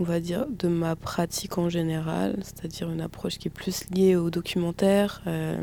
on 0.00 0.04
va 0.04 0.20
dire, 0.20 0.46
de 0.48 0.68
ma 0.68 0.96
pratique 0.96 1.58
en 1.58 1.68
général, 1.68 2.36
c'est-à-dire 2.42 2.90
une 2.90 3.00
approche 3.00 3.38
qui 3.38 3.48
est 3.48 3.50
plus 3.50 3.84
liée 3.90 4.16
au 4.16 4.30
documentaire, 4.30 5.22
euh, 5.26 5.60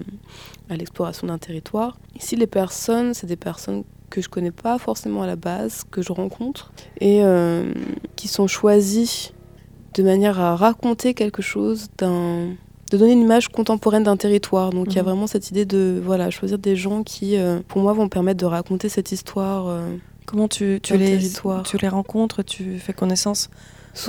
à 0.70 0.76
l'exploration 0.76 1.28
d'un 1.28 1.38
territoire. 1.38 1.98
Ici, 2.16 2.36
les 2.36 2.48
personnes, 2.48 3.14
c'est 3.14 3.28
des 3.28 3.38
personnes 3.38 3.84
que 4.10 4.22
je 4.22 4.30
connais 4.30 4.52
pas 4.52 4.78
forcément 4.78 5.24
à 5.24 5.28
la 5.28 5.36
base, 5.36 5.84
que 5.90 6.02
je 6.02 6.12
rencontre, 6.12 6.72
et 7.00 7.24
euh, 7.24 7.74
qui 8.16 8.28
sont 8.28 8.48
choisies 8.48 9.34
de 9.94 10.04
manière 10.04 10.40
à 10.40 10.56
raconter 10.56 11.14
quelque 11.14 11.42
chose 11.42 11.88
d'un 11.98 12.50
de 12.92 12.98
donner 12.98 13.14
une 13.14 13.22
image 13.22 13.48
contemporaine 13.48 14.04
d'un 14.04 14.16
territoire. 14.16 14.70
Donc 14.70 14.88
il 14.92 14.96
y 14.96 15.00
a 15.00 15.02
mhm. 15.02 15.10
vraiment 15.10 15.28
cette 15.28 15.50
idée 15.50 15.66
de 15.66 16.00
voilà 16.04 16.30
choisir 16.30 16.60
des 16.60 16.76
gens 16.76 17.02
qui, 17.02 17.36
euh, 17.36 17.60
pour 17.68 17.82
moi, 17.82 17.94
vont 17.94 18.10
permettre 18.10 18.40
de 18.40 18.46
raconter 18.46 18.90
cette 18.90 19.12
histoire. 19.12 19.82
Comment 20.28 20.48
tu, 20.48 20.80
tu 20.82 20.98
les, 20.98 21.20
tu 21.64 21.78
les 21.78 21.88
rencontres, 21.88 22.44
tu 22.44 22.78
fais 22.78 22.94
connaissance 22.94 23.50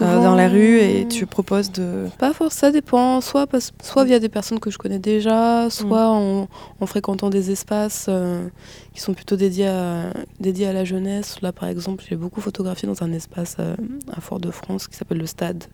euh, 0.01 0.23
dans 0.23 0.35
la 0.35 0.49
rue 0.49 0.79
et 0.79 1.07
tu 1.07 1.27
proposes 1.27 1.71
de... 1.71 2.09
Pas 2.19 2.33
forcément, 2.33 2.51
ça 2.51 2.71
dépend. 2.73 3.21
Soit, 3.21 3.49
soit 3.83 4.05
via 4.05 4.19
des 4.19 4.29
personnes 4.29 4.59
que 4.59 4.71
je 4.71 4.79
connais 4.79 4.99
déjà, 4.99 5.69
soit 5.71 6.09
mm. 6.09 6.47
en, 6.81 6.87
fréquentant 6.87 7.31
des 7.31 7.51
espaces 7.51 8.07
euh, 8.09 8.49
qui 8.95 9.01
sont 9.01 9.15
plutôt 9.15 9.37
dédiés 9.37 9.69
à, 9.69 10.13
dédiés 10.41 10.67
à 10.67 10.73
la 10.73 10.85
jeunesse. 10.85 11.41
Là, 11.41 11.53
par 11.53 11.69
exemple, 11.69 12.05
j'ai 12.09 12.17
beaucoup 12.17 12.41
photographié 12.41 12.89
dans 12.89 13.03
un 13.03 13.13
espace 13.13 13.57
euh, 13.61 13.77
à 14.13 14.21
Fort-de-France 14.21 14.89
qui 14.89 14.97
s'appelle 14.97 15.19
le 15.19 15.27
Stade 15.27 15.65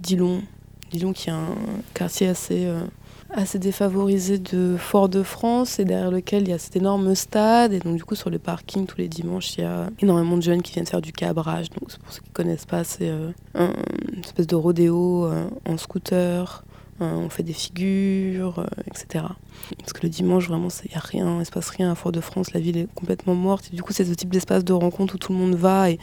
Dillon. 0.00 0.42
Dillon 0.90 1.12
qui 1.12 1.28
est 1.28 1.32
un 1.32 1.54
quartier 1.94 2.28
assez 2.28 2.66
assez 3.32 3.58
défavorisé 3.58 4.38
de 4.38 4.76
Fort-de-France 4.78 5.78
et 5.78 5.84
derrière 5.84 6.10
lequel 6.10 6.42
il 6.42 6.48
y 6.48 6.52
a 6.52 6.58
cet 6.58 6.76
énorme 6.76 7.14
stade. 7.14 7.72
Et 7.72 7.78
donc, 7.78 7.96
du 7.96 8.04
coup, 8.04 8.14
sur 8.14 8.30
le 8.30 8.38
parking, 8.38 8.86
tous 8.86 8.98
les 8.98 9.08
dimanches, 9.08 9.56
il 9.56 9.62
y 9.62 9.64
a 9.64 9.88
énormément 10.00 10.36
de 10.36 10.42
jeunes 10.42 10.62
qui 10.62 10.72
viennent 10.72 10.86
faire 10.86 11.00
du 11.00 11.12
cabrage. 11.12 11.70
Donc, 11.70 11.96
pour 11.98 12.12
ceux 12.12 12.20
qui 12.20 12.28
ne 12.28 12.34
connaissent 12.34 12.66
pas, 12.66 12.84
c'est 12.84 13.08
euh, 13.08 13.30
une 13.54 14.20
espèce 14.20 14.46
de 14.46 14.56
rodéo 14.56 15.26
euh, 15.26 15.48
en 15.68 15.76
scooter. 15.76 16.64
Euh, 17.00 17.14
on 17.14 17.30
fait 17.30 17.42
des 17.42 17.54
figures, 17.54 18.66
etc. 18.86 19.24
Parce 19.78 19.94
que 19.94 20.02
le 20.02 20.10
dimanche, 20.10 20.48
vraiment, 20.48 20.68
il 20.84 20.90
n'y 20.90 20.96
a 20.96 21.00
rien, 21.00 21.34
il 21.36 21.38
ne 21.38 21.44
se 21.44 21.50
passe 21.50 21.70
rien 21.70 21.90
à 21.90 21.94
Fort-de-France, 21.94 22.52
la 22.52 22.60
ville 22.60 22.76
est 22.76 22.88
complètement 22.94 23.34
morte. 23.34 23.70
Et 23.72 23.76
du 23.76 23.82
coup, 23.82 23.94
c'est 23.94 24.04
ce 24.04 24.12
type 24.12 24.28
d'espace 24.28 24.64
de 24.64 24.74
rencontre 24.74 25.14
où 25.14 25.18
tout 25.18 25.32
le 25.32 25.38
monde 25.38 25.54
va. 25.54 25.90
Et 25.90 25.98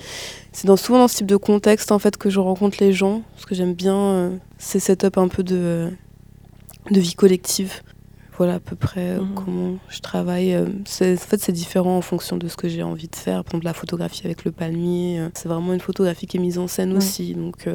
c'est 0.53 0.65
dans, 0.65 0.77
souvent 0.77 0.97
dans 0.99 1.07
ce 1.07 1.17
type 1.17 1.27
de 1.27 1.37
contexte, 1.37 1.91
en 1.91 1.99
fait, 1.99 2.17
que 2.17 2.31
je 2.31 2.39
rencontre 2.39 2.77
les 2.79 2.93
gens. 2.93 3.21
Parce 3.33 3.45
que 3.45 3.53
j'aime 3.53 3.73
bien 3.73 4.39
ces 4.57 4.79
setups 4.79 5.17
un 5.17 5.27
peu 5.27 5.43
de 5.43 5.91
de 6.91 6.99
vie 6.99 7.13
collective. 7.13 7.81
Voilà 8.37 8.55
à 8.55 8.59
peu 8.59 8.75
près 8.75 9.17
euh, 9.17 9.21
mhm. 9.21 9.33
comment 9.33 9.77
je 9.89 9.99
travaille. 9.99 10.53
Euh, 10.53 10.67
en 10.67 10.85
fait, 10.85 11.37
c'est 11.41 11.51
différent 11.51 11.97
en 11.97 12.01
fonction 12.01 12.37
de 12.37 12.47
ce 12.47 12.55
que 12.55 12.69
j'ai 12.69 12.83
envie 12.83 13.07
de 13.07 13.15
faire. 13.15 13.43
Par 13.43 13.53
exemple, 13.53 13.65
la 13.65 13.73
photographie 13.73 14.21
avec 14.25 14.45
le 14.45 14.51
palmier, 14.51 15.19
euh, 15.19 15.29
c'est 15.33 15.49
vraiment 15.49 15.73
une 15.73 15.79
photographie 15.79 16.27
qui 16.27 16.37
est 16.37 16.39
mise 16.39 16.59
en 16.59 16.67
scène 16.67 16.95
aussi. 16.95 17.33
Donc, 17.33 17.67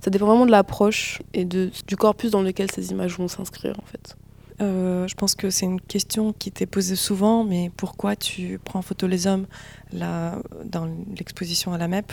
ça 0.00 0.10
dépend 0.10 0.26
vraiment 0.26 0.46
de 0.46 0.52
l'approche 0.52 1.20
et 1.34 1.44
de, 1.44 1.70
du 1.86 1.96
corpus 1.96 2.30
dans 2.30 2.42
lequel 2.42 2.70
ces 2.70 2.92
images 2.92 3.18
vont 3.18 3.26
s'inscrire, 3.26 3.74
en 3.78 3.86
fait. 3.86 4.16
je 4.60 5.14
pense 5.14 5.34
que 5.34 5.50
c'est 5.50 5.66
une 5.66 5.80
question 5.80 6.32
qui 6.32 6.52
t'est 6.52 6.66
posée 6.66 6.96
souvent, 6.96 7.42
mais 7.42 7.72
pourquoi 7.76 8.14
tu 8.14 8.60
prends 8.62 8.78
en 8.78 8.82
photo 8.82 9.08
les 9.08 9.26
hommes 9.26 9.46
là, 9.92 10.40
dans 10.64 10.88
l'exposition 11.16 11.72
à 11.72 11.78
la 11.78 11.88
MEP 11.88 12.12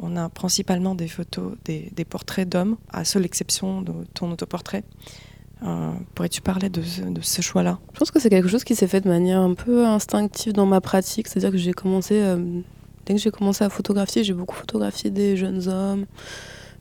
on 0.00 0.16
a 0.16 0.28
principalement 0.28 0.94
des 0.94 1.08
photos, 1.08 1.54
des, 1.64 1.90
des 1.94 2.04
portraits 2.04 2.48
d'hommes, 2.48 2.76
à 2.90 3.04
seule 3.04 3.24
exception 3.24 3.80
de 3.80 3.92
ton 4.12 4.30
autoportrait. 4.30 4.82
Euh, 5.64 5.92
pourrais-tu 6.14 6.42
parler 6.42 6.68
de 6.68 6.82
ce, 7.22 7.40
choix-là? 7.40 7.78
Je 7.94 7.98
pense 7.98 8.10
que 8.10 8.20
c'est 8.20 8.28
quelque 8.28 8.48
chose 8.48 8.64
qui 8.64 8.74
s'est 8.74 8.86
fait 8.86 9.00
de 9.00 9.08
manière 9.08 9.40
un 9.40 9.54
peu 9.54 9.86
instinctive 9.86 10.52
dans 10.52 10.66
ma 10.66 10.80
pratique. 10.80 11.28
C'est-à-dire 11.28 11.50
que 11.50 11.56
j'ai 11.56 11.72
commencé, 11.72 12.20
euh, 12.20 12.60
dès 13.06 13.14
que 13.14 13.20
j'ai 13.20 13.30
commencé 13.30 13.64
à 13.64 13.70
photographier, 13.70 14.24
j'ai 14.24 14.34
beaucoup 14.34 14.56
photographié 14.56 15.10
des 15.10 15.36
jeunes 15.36 15.66
hommes, 15.68 16.04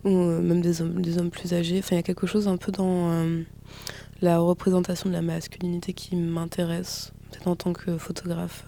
ou 0.03 0.09
euh, 0.09 0.41
même 0.41 0.61
des 0.61 0.81
hommes, 0.81 1.01
des 1.01 1.17
hommes 1.17 1.29
plus 1.29 1.53
âgés. 1.53 1.79
Enfin, 1.79 1.95
il 1.95 1.99
y 1.99 1.99
a 1.99 2.03
quelque 2.03 2.27
chose 2.27 2.47
un 2.47 2.57
peu 2.57 2.71
dans 2.73 3.25
la 4.21 4.39
représentation 4.39 5.09
de 5.09 5.13
la 5.15 5.21
masculinité 5.21 5.93
qui 5.93 6.15
m'intéresse, 6.17 7.13
en 7.45 7.55
tant 7.55 7.71
que 7.71 7.97
photographe 7.97 8.65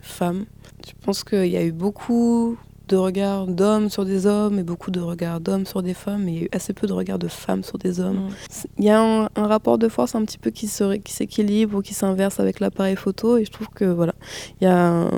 femme. 0.00 0.44
Je 0.86 0.92
pense 1.02 1.24
qu'il 1.24 1.46
y 1.46 1.56
a 1.56 1.64
eu 1.64 1.72
beaucoup 1.72 2.58
de 2.88 2.96
regards 2.96 3.46
d'hommes 3.46 3.88
sur 3.88 4.04
des 4.04 4.26
hommes 4.26 4.58
et 4.58 4.62
beaucoup 4.62 4.90
de 4.90 5.00
regards 5.00 5.40
d'hommes 5.40 5.66
sur 5.66 5.82
des 5.82 5.94
femmes 5.94 6.28
et 6.28 6.48
assez 6.52 6.72
peu 6.72 6.86
de 6.86 6.92
regards 6.92 7.18
de 7.18 7.28
femmes 7.28 7.62
sur 7.62 7.78
des 7.78 8.00
hommes. 8.00 8.28
Mm. 8.28 8.66
Il 8.78 8.84
y 8.84 8.90
a 8.90 9.00
un, 9.00 9.46
rapport 9.46 9.78
de 9.78 9.88
force 9.88 10.14
un 10.14 10.24
petit 10.24 10.38
peu 10.38 10.50
qui 10.50 10.68
s'équilibre 10.68 11.78
ou 11.78 11.82
qui 11.82 11.94
s'inverse 11.94 12.40
avec 12.40 12.60
l'appareil 12.60 12.96
photo 12.96 13.38
et 13.38 13.44
je 13.44 13.50
trouve 13.50 13.68
que 13.68 13.84
voilà, 13.84 14.14
il 14.60 14.64
y 14.64 14.66
a 14.66 15.08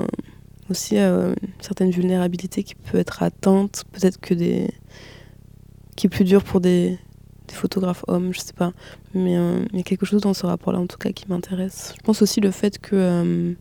aussi 0.69 0.97
euh, 0.97 1.33
une 1.41 1.61
certaine 1.61 1.91
vulnérabilité 1.91 2.63
qui 2.63 2.75
peut 2.75 2.97
être 2.97 3.23
atteinte, 3.23 3.83
peut-être 3.91 4.19
que 4.19 4.33
des 4.33 4.69
qui 5.95 6.07
est 6.07 6.09
plus 6.09 6.25
dur 6.25 6.43
pour 6.43 6.61
des, 6.61 6.99
photographes 7.49 8.03
hommes, 8.07 8.33
je 8.33 8.39
sais 8.39 8.53
pas, 8.53 8.71
mais 9.15 9.35
euh, 9.35 9.65
il 9.71 9.77
y 9.77 9.79
a 9.79 9.83
quelque 9.83 10.05
chose 10.05 10.21
dans 10.21 10.33
ce 10.33 10.45
rapport-là 10.45 10.79
en 10.79 10.85
tout 10.85 10.97
cas 10.97 11.11
qui 11.11 11.27
m'intéresse. 11.27 11.93
Je 11.97 12.03
pense 12.03 12.21
aussi 12.21 12.39
le 12.39 12.51
fait 12.51 12.77
que 12.77 12.89
euh, 12.93 13.53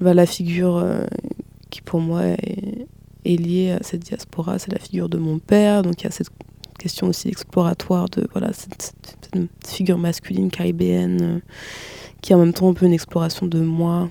bah, 0.00 0.14
la 0.14 0.24
figure 0.26 0.82
qui 1.70 1.82
pour 1.82 2.00
moi 2.00 2.22
est, 2.22 2.71
est 3.24 3.36
liée 3.36 3.72
à 3.72 3.82
cette 3.82 4.00
diaspora, 4.00 4.58
c'est 4.58 4.72
la 4.72 4.78
figure 4.78 5.08
de 5.08 5.18
mon 5.18 5.38
père. 5.38 5.82
Donc 5.82 6.00
il 6.00 6.04
y 6.04 6.06
a 6.06 6.10
cette 6.10 6.30
question 6.78 7.08
aussi 7.08 7.28
exploratoire 7.28 8.08
de 8.08 8.26
voilà, 8.32 8.52
cette, 8.52 8.94
figure 9.66 9.98
masculine 9.98 10.50
caribéenne 10.50 11.22
euh, 11.22 11.38
qui 12.20 12.32
est 12.32 12.34
en 12.34 12.38
même 12.38 12.52
temps 12.52 12.68
un 12.68 12.74
peu 12.74 12.86
une 12.86 12.92
exploration 12.92 13.46
de 13.46 13.60
moi, 13.60 14.10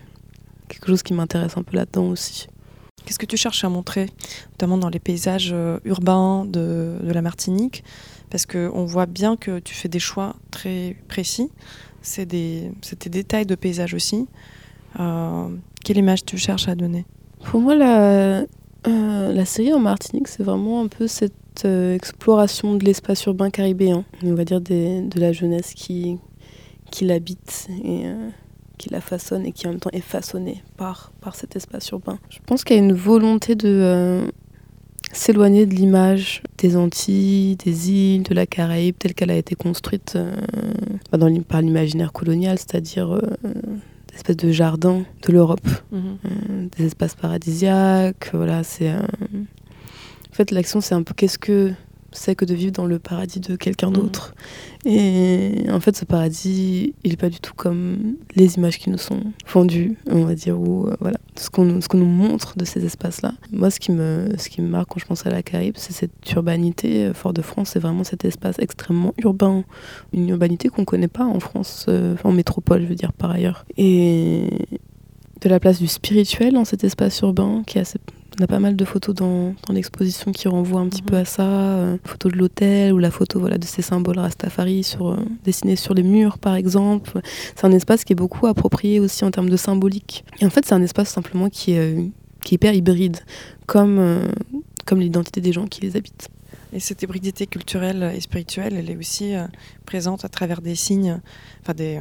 quelque 0.68 0.88
chose 0.88 1.04
qui 1.04 1.14
m'intéresse 1.14 1.58
un 1.58 1.64
peu 1.64 1.78
là-dedans 1.78 2.08
aussi. 2.08 2.48
Qu'est-ce 3.06 3.20
que 3.20 3.26
tu 3.26 3.38
cherches 3.38 3.64
à 3.64 3.70
montrer, 3.70 4.08
notamment 4.52 4.78
dans 4.78 4.90
les 4.90 5.00
paysages 5.00 5.52
euh, 5.54 5.80
urbains 5.86 6.46
de, 6.46 6.98
de 7.02 7.12
la 7.12 7.22
Martinique? 7.22 7.84
Parce 8.30 8.46
qu'on 8.46 8.86
voit 8.86 9.06
bien 9.06 9.36
que 9.36 9.60
tu 9.60 9.74
fais 9.74 9.90
des 9.90 10.00
choix 10.00 10.36
très 10.52 10.96
précis. 11.08 11.50
C'est 12.02 12.26
des, 12.26 12.72
des, 13.00 13.10
détails 13.10 13.46
de 13.46 13.56
paysage 13.56 13.94
aussi. 13.94 14.28
Euh, 15.00 15.48
quelle 15.84 15.98
image 15.98 16.26
tu 16.26 16.38
cherches 16.38 16.68
à 16.68 16.76
donner? 16.76 17.06
Pour 17.44 17.60
moi, 17.60 17.76
la, 17.76 18.44
la 18.86 19.46
série 19.46 19.74
en 19.74 19.80
Martinique, 19.80 20.28
c'est 20.28 20.44
vraiment 20.44 20.82
un 20.82 20.88
peu 20.88 21.08
cette 21.08 21.34
euh, 21.66 21.96
exploration 21.96 22.76
de 22.76 22.86
l'espace 22.86 23.26
urbain 23.26 23.50
caribéen, 23.50 24.06
on 24.24 24.34
va 24.34 24.46
dire 24.46 24.62
de 24.62 25.20
la 25.20 25.32
jeunesse 25.32 25.74
qui, 25.74 26.18
qui 26.90 27.06
l'habite 27.06 27.68
et 27.84 28.06
euh, 28.06 28.30
qui 28.78 28.90
la 28.90 29.02
façonne 29.02 29.46
et 29.46 29.52
qui 29.52 29.68
en 29.68 29.72
même 29.72 29.80
temps 29.80 29.90
est 29.94 30.00
façonnée 30.00 30.64
par, 30.78 31.12
par 31.22 31.36
cet 31.36 31.56
espace 31.56 31.90
urbain. 31.90 32.18
Je 32.30 32.40
pense 32.46 32.64
qu'il 32.64 32.78
y 32.78 32.80
a 32.80 32.84
une 32.84 32.94
volonté 32.94 33.56
de 33.56 33.68
euh, 33.68 34.26
s'éloigner 35.12 35.66
de 35.66 35.76
l'image 35.76 36.42
des 36.58 36.78
Antilles, 36.78 37.58
des 37.58 37.92
îles, 37.92 38.24
de 38.24 38.34
la 38.34 38.46
Caraïbe 38.46 38.96
telle 38.98 39.14
qu'elle 39.14 39.32
a 39.32 39.38
été 39.38 39.56
construite 39.56 40.18
bah, 41.12 41.20
par 41.48 41.62
l'imaginaire 41.62 42.14
colonial, 42.14 42.58
c'est-à-dire 42.58 43.20
espèces 44.14 44.38
de 44.38 44.52
jardins 44.52 45.04
de 45.28 45.32
l'Europe, 45.32 45.68
mhm. 45.92 46.70
des 46.78 46.86
espaces 46.86 47.16
paradisiaques. 47.16 48.30
Voilà, 48.34 48.64
c'est 48.64 48.94
en 50.32 50.34
fait, 50.34 50.52
l'action, 50.52 50.80
c'est 50.80 50.96
un 50.96 51.04
peu 51.04 51.14
qu'est-ce 51.14 51.38
que 51.38 51.74
c'est 52.12 52.36
que 52.36 52.46
de 52.46 52.54
vivre 52.54 52.72
dans 52.72 52.86
le 52.86 53.00
paradis 53.00 53.40
de 53.40 53.56
quelqu'un 53.56 53.90
mm. 53.90 53.94
d'autre. 53.94 54.36
Et 54.86 55.66
en 55.70 55.80
fait, 55.80 55.96
ce 55.96 56.06
paradis, 56.06 56.94
il 57.04 57.12
n'est 57.12 57.18
pas 57.18 57.30
du 57.30 57.40
tout 57.40 57.54
comme 57.56 58.16
les 58.36 58.56
images 58.56 58.80
qui 58.80 58.90
nous 58.90 58.98
sont 58.98 59.22
vendues, 59.48 59.98
on 60.10 60.26
va 60.26 60.36
dire, 60.36 60.60
ou 60.60 60.88
euh, 60.88 60.96
voilà, 61.00 61.18
ce 61.38 61.50
qu'on 61.50 61.66
nous 61.66 62.06
montre 62.06 62.58
de 62.58 62.66
ces 62.66 62.86
espaces-là. 62.86 63.34
Moi, 63.52 63.70
ce 63.70 63.80
qui, 63.80 63.92
me, 63.92 64.30
ce 64.38 64.50
qui 64.50 64.62
me 64.62 64.68
marque 64.68 64.90
quand 64.90 65.00
je 65.00 65.06
pense 65.06 65.26
à 65.26 65.30
la 65.30 65.44
Caraïbe, 65.44 65.76
c'est 65.78 65.94
cette 65.94 66.32
urbanité. 66.32 67.06
Euh, 67.06 67.14
Fort-de-France, 67.14 67.72
c'est 67.74 67.80
vraiment 67.80 68.04
cet 68.04 68.26
espace 68.26 68.56
extrêmement 68.60 69.14
urbain, 69.20 69.64
une 70.14 70.30
urbanité 70.30 70.70
qu'on 70.70 70.82
ne 70.82 70.86
connaît 70.86 71.08
pas 71.08 71.26
en 71.26 71.40
France, 71.40 71.86
euh, 71.88 72.16
en 72.24 72.32
métropole, 72.32 72.82
je 72.82 72.88
veux 72.88 72.96
dire, 72.96 73.14
par 73.14 73.32
ailleurs. 73.32 73.66
Et 73.78 74.68
de 75.42 75.50
la 75.50 75.60
place 75.60 75.80
du 75.80 75.88
spirituel 75.88 76.54
dans 76.54 76.66
cet 76.66 76.84
espace 76.84 77.20
urbain 77.22 77.64
qui 77.66 77.78
est 77.78 77.82
assez 77.82 78.00
on 78.40 78.44
a 78.44 78.48
pas 78.48 78.60
mal 78.60 78.76
de 78.76 78.86
photos 78.86 79.14
dans, 79.16 79.54
dans 79.68 79.74
l'exposition 79.74 80.32
qui 80.32 80.48
renvoient 80.48 80.80
un 80.80 80.88
petit 80.88 81.02
peu 81.02 81.16
mhm. 81.16 81.22
à 81.22 81.26
ça. 81.26 81.44
Euh, 81.44 81.98
photo 82.04 82.30
de 82.30 82.38
l'hôtel 82.38 82.94
ou 82.94 82.98
la 82.98 83.12
photo 83.12 83.40
voilà, 83.40 83.58
de 83.58 83.66
ces 83.66 83.82
symboles 83.82 84.20
Rastafari 84.20 84.84
sur, 84.84 85.12
euh, 85.12 85.18
dessinés 85.44 85.76
sur 85.76 85.94
les 85.94 86.04
murs, 86.04 86.38
par 86.38 86.56
exemple. 86.56 87.20
C'est 87.56 87.66
un 87.66 87.72
espace 87.72 88.04
qui 88.04 88.14
est 88.14 88.16
beaucoup 88.16 88.48
approprié 88.48 89.00
aussi 89.00 89.26
en 89.26 89.32
termes 89.32 89.50
de 89.50 89.58
symbolique. 89.58 90.24
Et 90.40 90.46
en 90.46 90.50
fait, 90.50 90.66
c'est 90.66 90.74
un 90.74 90.82
espace 90.82 91.10
simplement 91.10 91.50
qui 91.50 91.74
est, 91.74 91.80
euh, 91.80 92.06
qui 92.44 92.56
est 92.56 92.58
hyper 92.58 92.74
hybride, 92.74 93.18
comme, 93.66 94.26
comme 94.86 95.00
l'identité 95.00 95.42
des 95.42 95.54
gens 95.54 95.68
qui 95.68 95.82
les 95.82 95.96
habitent. 95.96 96.30
Et 96.74 96.80
cette 96.80 97.02
hybridité 97.04 97.48
culturelle 97.48 98.14
et 98.16 98.22
spirituelle, 98.22 98.76
elle 98.78 98.90
est 98.90 98.96
aussi 98.96 99.34
présente 99.86 100.26
à 100.26 100.30
travers 100.30 100.62
des 100.62 100.74
signes, 100.74 101.20
enfin 101.62 101.74
des, 101.74 102.00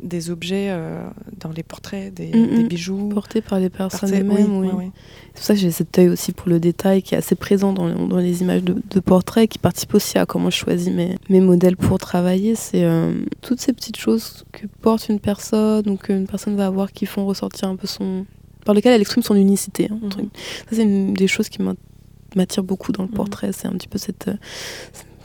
des 0.00 0.30
objets 0.30 0.68
euh, 0.70 1.08
dans 1.38 1.50
les 1.50 1.62
portraits, 1.62 2.12
des, 2.12 2.30
bijoux. 2.68 3.08
Portés 3.08 3.40
par 3.40 3.58
les 3.58 3.70
personnes 3.70 4.12
elles-mêmes, 4.12 4.58
oui. 4.58 4.90
C'est 5.34 5.40
pour 5.40 5.44
ça 5.44 5.54
que 5.54 5.60
j'ai 5.60 5.70
cet 5.70 5.98
œil 5.98 6.08
aussi 6.08 6.32
pour 6.32 6.48
le 6.48 6.60
détail 6.60 7.02
qui 7.02 7.14
est 7.14 7.18
assez 7.18 7.34
présent 7.34 7.72
dans, 7.72 8.06
dans 8.06 8.16
les 8.16 8.42
images 8.42 8.62
de, 8.62 9.00
portraits, 9.00 9.48
qui 9.48 9.58
participe 9.58 9.94
aussi 9.94 10.18
à 10.18 10.26
comment 10.26 10.50
je 10.50 10.56
choisis 10.56 10.92
mes, 10.92 11.16
mes 11.28 11.40
modèles 11.40 11.76
pour 11.76 11.98
travailler. 11.98 12.54
C'est 12.54 12.84
euh, 12.84 13.12
toutes 13.40 13.60
ces 13.60 13.72
petites 13.72 13.96
choses 13.96 14.44
que 14.52 14.66
porte 14.80 15.08
une 15.08 15.20
personne 15.20 15.88
ou 15.88 15.96
qu'une 15.96 16.26
personne 16.26 16.56
va 16.56 16.66
avoir 16.66 16.92
qui 16.92 17.06
font 17.06 17.26
ressortir 17.26 17.68
un 17.68 17.76
peu 17.76 17.86
son. 17.86 18.26
par 18.64 18.74
lesquelles 18.74 18.94
elle 18.94 19.00
exprime 19.00 19.22
son 19.22 19.36
unicité. 19.36 19.88
Hein, 19.90 19.98
mm. 20.02 20.10
Ça, 20.10 20.72
c'est 20.72 20.82
une 20.82 21.14
des 21.14 21.28
choses 21.28 21.48
qui 21.48 21.60
m'attire 22.34 22.62
beaucoup 22.62 22.92
dans 22.92 23.04
le 23.04 23.08
portrait. 23.08 23.52
C'est 23.52 23.68
un 23.68 23.72
petit 23.72 23.88
peu 23.88 23.98
cette, 23.98 24.28
euh, 24.28 24.34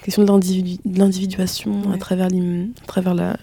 question 0.03 0.23
de 0.23 0.99
l'individuation 0.99 1.91
à 1.91 1.97
travers, 1.97 2.27
à 2.27 2.85
travers 2.85 3.15
la 3.15 3.37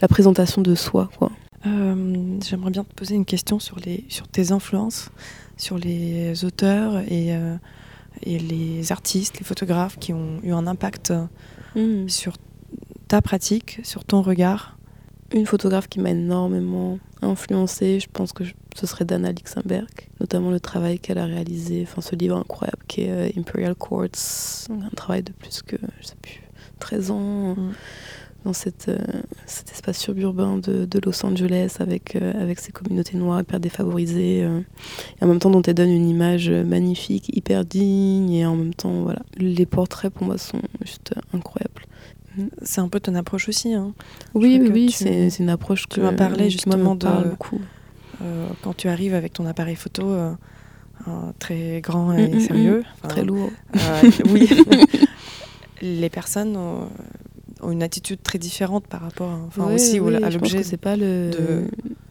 la 0.00 0.08
présentation 0.08 0.62
de 0.62 0.74
soi. 0.74 1.10
Quoi. 1.18 1.30
Euh, 1.66 2.38
j'aimerais 2.44 2.70
bien 2.70 2.84
te 2.84 2.94
poser 2.94 3.14
une 3.14 3.24
question 3.24 3.58
sur, 3.58 3.78
les, 3.80 4.04
sur 4.08 4.28
tes 4.28 4.52
influences, 4.52 5.10
sur 5.56 5.78
les 5.78 6.44
auteurs 6.44 7.00
et, 7.00 7.34
euh, 7.34 7.56
et 8.22 8.38
les 8.38 8.92
artistes, 8.92 9.38
les 9.38 9.44
photographes 9.44 9.98
qui 9.98 10.12
ont 10.12 10.40
eu 10.42 10.52
un 10.52 10.66
impact 10.66 11.12
hmm. 11.74 12.08
sur 12.08 12.36
ta 13.08 13.20
pratique, 13.22 13.80
sur 13.82 14.04
ton 14.04 14.22
regard. 14.22 14.76
Une 15.34 15.46
photographe 15.46 15.88
qui 15.88 16.00
m'a 16.00 16.10
énormément 16.10 16.98
influencée, 17.20 18.00
je 18.00 18.08
pense 18.10 18.32
que 18.32 18.44
ce 18.74 18.86
serait 18.86 19.04
Dana 19.04 19.32
Lixenberg, 19.32 19.88
notamment 20.20 20.50
le 20.50 20.60
travail 20.60 20.98
qu'elle 20.98 21.18
a 21.18 21.26
réalisé, 21.26 21.84
enfin 21.86 22.00
ce 22.00 22.14
livre 22.14 22.36
incroyable 22.36 22.82
qui 22.86 23.02
est 23.02 23.10
euh, 23.10 23.28
Imperial 23.36 23.74
Courts, 23.74 24.06
un 24.70 24.94
travail 24.96 25.22
de 25.22 25.32
plus 25.32 25.60
que, 25.60 25.76
je 26.00 26.06
sais 26.06 26.16
plus, 26.22 26.40
13 26.78 27.10
ans. 27.10 27.54
Hmm 27.56 27.72
dans 28.48 28.54
cette, 28.54 28.88
euh, 28.88 28.96
cet 29.44 29.70
espace 29.72 29.98
suburbain 29.98 30.56
de, 30.56 30.86
de, 30.86 31.00
Los 31.04 31.24
Angeles 31.24 31.76
avec, 31.80 32.16
euh, 32.16 32.32
avec 32.40 32.58
ces 32.58 32.72
communautés 32.72 33.18
noires 33.18 33.42
hyper 33.42 33.60
défavorisées 33.60 34.42
euh, 34.42 34.60
et 35.20 35.24
en 35.24 35.28
même 35.28 35.38
temps 35.38 35.50
dont 35.50 35.60
elle 35.60 35.74
donne 35.74 35.90
une 35.90 36.08
image 36.08 36.48
magnifique, 36.48 37.30
hyper 37.36 37.66
digne 37.66 38.30
et 38.32 38.46
en 38.46 38.56
même 38.56 38.72
temps 38.72 39.02
voilà 39.02 39.20
les 39.36 39.66
portraits 39.66 40.10
pour 40.10 40.24
moi 40.24 40.38
sont 40.38 40.62
juste 40.82 41.12
incroyables. 41.34 41.82
C'est 42.62 42.80
un 42.80 42.88
peu 42.88 43.00
ton 43.00 43.14
approche 43.16 43.50
aussi. 43.50 43.74
Hein. 43.74 43.92
Oui, 44.32 44.58
oui, 44.62 44.70
oui, 44.72 44.90
c'est 44.90 45.28
une 45.38 45.50
approche 45.50 45.86
que 45.86 45.96
tu 45.96 46.00
m'as 46.00 46.12
parlé 46.12 46.48
justement 46.48 46.94
de 46.94 47.06
beaucoup. 47.28 47.60
quand 48.62 48.74
tu 48.74 48.88
arrives 48.88 49.12
avec 49.12 49.34
ton 49.34 49.44
appareil 49.44 49.76
photo 49.76 50.14
très 51.38 51.82
grand 51.82 52.12
et 52.14 52.28
mm, 52.28 52.30
mm, 52.30 52.36
mm. 52.36 52.40
sérieux, 52.40 52.84
très 53.08 53.24
lourd. 53.24 53.50
oui, 54.32 54.48
les 55.82 56.08
personnes 56.08 56.56
ont 57.62 57.70
une 57.70 57.82
attitude 57.82 58.22
très 58.22 58.38
différente 58.38 58.86
par 58.86 59.00
rapport 59.00 59.30
enfin, 59.46 59.72
aussi 59.72 59.98
à 59.98 60.30
l'objet. 60.30 60.62
C'est 60.62 60.76
pas 60.76 60.96
le. 60.96 61.68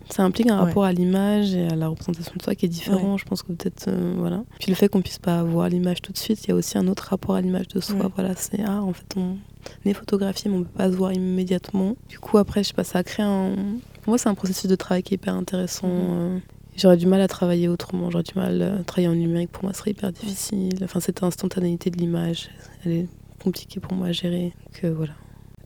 Ça 0.09 0.23
implique 0.23 0.49
un 0.49 0.57
rapport 0.57 0.85
à 0.85 0.93
l'image 0.93 1.53
et 1.53 1.67
à 1.67 1.75
la 1.75 1.89
représentation 1.89 2.33
de 2.37 2.41
soi 2.41 2.55
qui 2.55 2.65
est 2.65 2.69
différent. 2.69 3.17
Je 3.17 3.25
pense 3.25 3.43
que 3.43 3.51
peut-être 3.51 3.87
euh, 3.89 4.13
voilà. 4.17 4.43
Puis 4.59 4.69
le 4.69 4.75
fait 4.75 4.87
qu'on 4.87 5.01
puisse 5.01 5.19
pas 5.19 5.43
voir 5.43 5.67
l'image 5.67 6.01
tout 6.01 6.13
de 6.13 6.17
suite, 6.17 6.45
il 6.45 6.49
y 6.49 6.51
a 6.51 6.55
aussi 6.55 6.77
un 6.77 6.87
autre 6.87 7.07
rapport 7.09 7.35
à 7.35 7.41
l'image 7.41 7.67
de 7.67 7.81
soi. 7.81 8.09
Voilà, 8.15 8.33
c'est 8.35 8.61
ah 8.65 8.81
en 8.81 8.93
fait 8.93 9.15
on 9.17 9.37
est 9.85 9.93
photographié 9.93 10.49
mais 10.49 10.57
on 10.57 10.63
peut 10.63 10.77
pas 10.77 10.89
se 10.89 10.95
voir 10.95 11.11
immédiatement. 11.11 11.95
Du 12.07 12.19
coup 12.19 12.37
après 12.37 12.63
je 12.63 12.69
sais 12.69 12.73
pas 12.73 12.85
ça 12.85 13.03
crée 13.03 13.23
un. 13.23 13.53
Pour 14.01 14.11
moi 14.11 14.17
c'est 14.17 14.29
un 14.29 14.35
processus 14.35 14.69
de 14.69 14.75
travail 14.75 15.03
qui 15.03 15.13
est 15.13 15.17
hyper 15.17 15.35
intéressant. 15.35 15.87
Mhm. 15.87 16.05
Euh. 16.09 16.39
J'aurais 16.77 16.97
du 16.97 17.07
mal 17.07 17.21
à 17.21 17.27
travailler 17.27 17.67
autrement, 17.67 18.11
j'aurais 18.11 18.23
du 18.23 18.35
mal 18.35 18.61
à 18.61 18.83
travailler 18.83 19.07
en 19.07 19.15
numérique, 19.15 19.51
pour 19.51 19.63
moi 19.63 19.73
ce 19.73 19.79
serait 19.79 19.91
hyper 19.91 20.11
difficile. 20.11 20.77
Enfin, 20.83 20.99
cette 20.99 21.23
instantanéité 21.23 21.89
de 21.89 21.97
l'image, 21.97 22.51
elle 22.85 22.91
est 22.91 23.07
compliquée 23.41 23.79
pour 23.79 23.93
moi 23.93 24.07
à 24.07 24.11
gérer. 24.11 24.53
Que 24.73 24.85
voilà. 24.85 25.13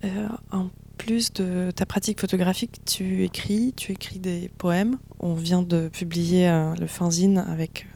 Euh, 0.03 0.27
en 0.51 0.69
plus 0.97 1.33
de 1.33 1.71
ta 1.71 1.85
pratique 1.85 2.19
photographique, 2.19 2.79
tu 2.85 3.23
écris, 3.23 3.73
tu 3.75 3.91
écris 3.91 4.19
des 4.19 4.49
poèmes. 4.57 4.97
On 5.19 5.33
vient 5.33 5.61
de 5.61 5.89
publier 5.89 6.47
euh, 6.47 6.73
le 6.75 6.87
fanzine 6.87 7.39
avec 7.39 7.87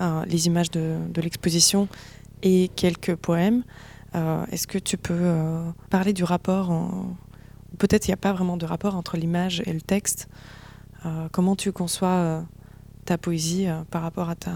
euh, 0.00 0.24
les 0.26 0.46
images 0.46 0.70
de, 0.70 0.98
l'exposition 1.16 1.88
et 2.42 2.70
quelques 2.76 3.14
poèmes. 3.14 3.64
Est-ce 4.50 4.66
que 4.66 4.78
tu 4.78 4.96
peux 4.96 5.34
parler 5.90 6.12
du 6.12 6.24
rapport 6.24 6.72
Peut-être 7.76 8.08
il 8.08 8.10
n'y 8.10 8.14
a 8.14 8.18
pas 8.18 8.32
vraiment 8.32 8.56
de 8.56 8.64
rapport 8.64 8.96
entre 8.96 9.16
l'image 9.16 9.62
et 9.66 9.72
le 9.72 9.82
texte. 9.82 10.28
comment 11.30 11.54
tu 11.54 11.72
conçois 11.72 12.42
ta 13.04 13.18
poésie 13.18 13.66
par 13.90 14.02
rapport 14.02 14.30
à 14.30 14.34
ta, 14.34 14.52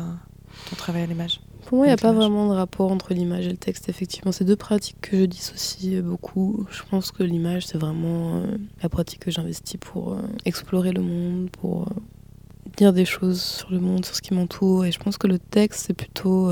ton 0.71 0.77
travail 0.77 1.03
à 1.03 1.07
l'image? 1.07 1.39
Pour 1.65 1.79
moi, 1.79 1.87
il 1.87 1.91
n'y 1.91 1.95
a 1.95 1.97
pas 1.97 2.13
vraiment 2.13 2.49
de 2.49 2.55
rapport 2.55 2.91
entre 2.91 3.15
l'image 3.15 3.47
et 3.47 3.51
le 3.51 3.57
texte, 3.57 3.89
effectivement. 3.89 4.33
C'est 4.33 4.45
deux 4.45 4.57
pratiques 4.57 5.01
que 5.01 5.19
je 5.19 5.25
dissocie 5.25 6.03
beaucoup. 6.03 6.67
Je 6.71 6.83
pense 6.91 7.13
que 7.13 7.23
l'image, 7.23 7.67
c'est 7.67 7.79
vraiment 7.79 8.37
euh, 8.37 8.59
la 8.83 8.89
pratique 8.89 9.21
que 9.21 9.31
j'investis 9.31 9.79
pour 9.81 10.13
euh, 10.13 10.23
explorer 10.45 10.93
le 10.93 11.03
monde, 11.03 11.51
pour 11.51 11.83
euh, 11.83 11.95
dire 12.77 12.93
des 12.93 13.05
choses 13.05 13.41
sur 13.41 13.71
le 13.71 13.81
monde, 13.81 14.05
sur 14.05 14.15
ce 14.15 14.23
qui 14.23 14.35
m'entoure. 14.35 14.85
Et 14.85 14.93
je 14.93 14.99
pense 14.99 15.19
que 15.19 15.27
le 15.27 15.39
texte, 15.39 15.85
c'est 15.87 15.95
plutôt 15.95 16.51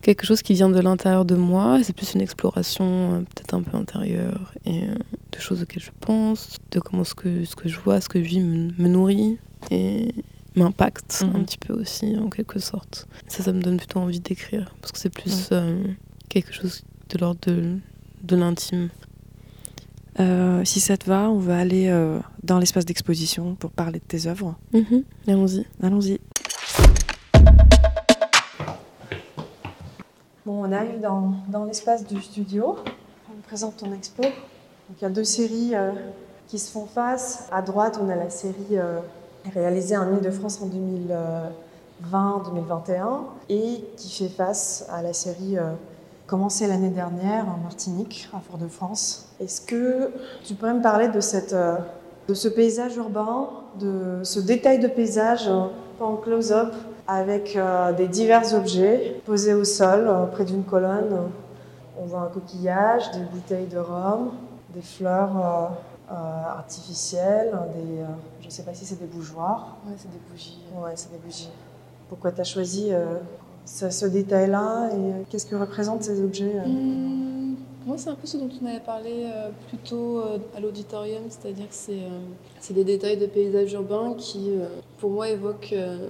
quelque 0.00 0.24
chose 0.24 0.42
qui 0.42 0.54
vient 0.54 0.70
de 0.70 0.80
l'intérieur 0.80 1.24
de 1.24 1.34
moi. 1.34 1.78
C'est 1.82 1.94
plus 1.94 2.14
une 2.14 2.20
exploration 2.20 3.24
peut-être 3.34 3.54
un 3.54 3.62
peu 3.62 3.76
intérieure 3.76 4.52
et 4.64 4.82
de 4.82 5.38
choses 5.38 5.62
auxquelles 5.62 5.82
je 5.82 5.90
pense, 6.00 6.56
de 6.70 6.80
comment 6.80 7.04
ce 7.04 7.14
que, 7.14 7.44
ce 7.44 7.56
que 7.56 7.68
je 7.68 7.78
vois, 7.78 8.00
ce 8.00 8.08
que 8.08 8.22
je 8.22 8.28
vis 8.28 8.40
me, 8.40 8.70
me 8.78 8.88
nourrit. 8.88 9.38
Et 9.70 10.14
m'impacte 10.58 11.22
un 11.22 11.38
mhm. 11.38 11.44
petit 11.44 11.58
peu 11.58 11.72
aussi, 11.72 12.16
en 12.18 12.28
quelque 12.28 12.58
sorte. 12.58 13.06
Ça, 13.28 13.42
ça 13.42 13.52
me 13.52 13.62
donne 13.62 13.76
plutôt 13.76 14.00
envie 14.00 14.20
d'écrire, 14.20 14.74
parce 14.80 14.92
que 14.92 14.98
c'est 14.98 15.12
plus 15.12 15.48
euh, 15.52 15.82
quelque 16.28 16.52
chose 16.52 16.82
de 17.08 17.18
l'ordre 17.18 17.40
de, 17.46 17.78
de 18.22 18.36
l'intime. 18.36 18.90
Euh, 20.20 20.64
si 20.64 20.80
ça 20.80 20.96
te 20.96 21.06
va, 21.06 21.30
on 21.30 21.38
va 21.38 21.58
aller 21.58 21.88
euh, 21.88 22.18
dans 22.42 22.58
l'espace 22.58 22.84
d'exposition 22.84 23.54
pour 23.54 23.70
parler 23.70 24.00
de 24.00 24.04
tes 24.04 24.26
œuvres. 24.26 24.56
Mhm. 24.72 25.04
Allons-y. 25.28 25.66
Allons-y. 25.82 26.20
Bon, 30.44 30.64
on 30.64 30.72
arrive 30.72 31.00
dans, 31.00 31.34
dans 31.48 31.64
l'espace 31.64 32.04
du 32.06 32.20
studio. 32.20 32.76
On 33.30 33.40
présente 33.42 33.76
ton 33.76 33.92
expo. 33.92 34.22
Donc, 34.22 34.96
il 35.00 35.02
y 35.02 35.06
a 35.06 35.10
deux 35.10 35.24
séries 35.24 35.74
euh, 35.74 35.92
qui 36.48 36.58
se 36.58 36.70
font 36.72 36.86
face. 36.86 37.46
À 37.52 37.62
droite, 37.62 38.00
on 38.02 38.08
a 38.08 38.16
la 38.16 38.30
série 38.30 38.76
réalisée 39.52 39.96
en 39.96 40.12
Ile-de-France 40.12 40.60
en 40.62 40.68
2020-2021 42.12 43.22
et 43.48 43.84
qui 43.96 44.10
fait 44.10 44.28
face 44.28 44.86
à 44.90 45.02
la 45.02 45.12
série 45.12 45.58
euh, 45.58 45.72
commencée 46.26 46.66
l'année 46.66 46.90
dernière 46.90 47.46
en 47.48 47.58
Martinique, 47.62 48.28
à 48.34 48.40
Fort-de-France. 48.40 49.28
Est-ce 49.40 49.60
que 49.60 50.10
tu 50.44 50.54
pourrais 50.54 50.74
me 50.74 50.82
parler 50.82 51.08
de, 51.08 51.20
cette, 51.20 51.52
euh, 51.52 51.76
de 52.28 52.34
ce 52.34 52.48
paysage 52.48 52.96
urbain, 52.96 53.48
de 53.78 54.20
ce 54.22 54.40
détail 54.40 54.78
de 54.78 54.88
paysage 54.88 55.48
euh, 55.48 55.64
en 56.00 56.16
close-up 56.16 56.74
avec 57.06 57.58
des 57.96 58.06
divers 58.06 58.54
objets 58.54 59.18
posés 59.24 59.54
au 59.54 59.64
sol 59.64 60.10
près 60.30 60.44
d'une 60.44 60.62
colonne? 60.62 61.22
On 61.98 62.04
voit 62.04 62.20
un 62.20 62.26
coquillage, 62.26 63.10
des 63.12 63.20
bouteilles 63.20 63.66
de 63.66 63.78
rhum, 63.78 64.30
des 64.74 64.82
fleurs 64.82 65.70
artificielles, 66.10 67.50
des, 67.74 68.00
euh, 68.00 68.06
je 68.40 68.46
ne 68.46 68.50
sais 68.50 68.62
pas 68.62 68.74
si 68.74 68.84
c'est 68.84 68.98
des 68.98 69.06
bougeoirs. 69.06 69.76
Ouais, 69.86 69.94
c'est 69.96 70.10
des 70.10 70.20
bougies. 70.30 70.58
C'est 70.94 71.12
des 71.12 71.18
bougies. 71.18 71.50
Pourquoi 72.08 72.32
tu 72.32 72.40
as 72.40 72.44
choisi 72.44 72.88
euh, 72.92 73.18
ce, 73.66 74.06
détail-là 74.06 74.88
et 74.92 74.96
euh, 74.96 75.22
qu'est-ce 75.28 75.46
que 75.46 75.56
représentent 75.56 76.02
ces 76.02 76.22
objets 76.22 76.56
euh? 76.56 76.64
Hum, 76.64 77.56
moi, 77.86 77.96
c'est 77.96 78.10
un 78.10 78.14
peu 78.14 78.26
ce 78.26 78.36
dont 78.36 78.50
on 78.62 78.66
avait 78.66 78.80
parlé 78.80 79.24
euh, 79.26 79.50
plus 79.68 79.78
tôt 79.78 80.20
euh, 80.20 80.38
à 80.56 80.60
l'auditorium, 80.60 81.22
c'est-à-dire 81.28 81.68
que 81.68 81.74
c'est 81.74 82.00
euh, 82.00 82.74
des 82.74 82.84
détails 82.84 83.16
de 83.16 83.26
paysage 83.26 83.72
urbain 83.72 84.14
qui, 84.16 84.50
euh, 84.50 84.66
pour 84.98 85.10
moi, 85.10 85.28
évoquent 85.28 85.72
euh, 85.72 86.08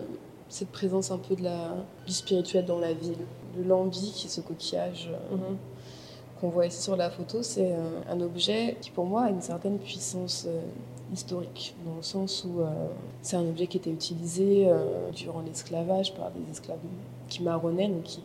cette 0.48 0.70
présence 0.70 1.10
un 1.10 1.18
peu 1.18 1.34
de 1.36 1.44
la, 1.44 1.74
du 2.06 2.12
spirituel 2.12 2.64
dans 2.64 2.78
la 2.78 2.92
ville. 2.92 3.18
De 3.56 3.62
l'ambi, 3.62 4.12
qui 4.14 4.26
est 4.26 4.30
ce 4.30 4.40
coquillage 4.40 5.10
euh, 5.12 5.36
Mhm. 5.36 5.56
Qu'on 6.40 6.48
voit 6.48 6.66
ici 6.66 6.82
sur 6.82 6.96
la 6.96 7.10
photo, 7.10 7.42
c'est 7.42 7.72
euh, 7.72 8.00
un 8.10 8.20
objet 8.20 8.76
qui, 8.80 8.90
pour 8.90 9.06
moi, 9.06 9.24
a 9.24 9.30
une 9.30 9.40
certaine 9.40 9.78
puissance 9.78 10.46
euh, 10.46 10.60
historique, 11.12 11.74
dans 11.86 11.96
le 11.96 12.02
sens 12.02 12.44
où 12.44 12.60
euh, 12.60 12.66
c'est 13.22 13.36
un 13.36 13.48
objet 13.48 13.66
qui 13.66 13.78
était 13.78 13.90
utilisé 13.90 14.68
euh, 14.68 15.10
durant 15.12 15.40
l'esclavage 15.40 16.14
par 16.14 16.30
des 16.30 16.50
esclaves 16.50 16.78
qui 17.28 17.42
marronnaient, 17.42 17.88
donc 17.88 18.02
qui, 18.04 18.20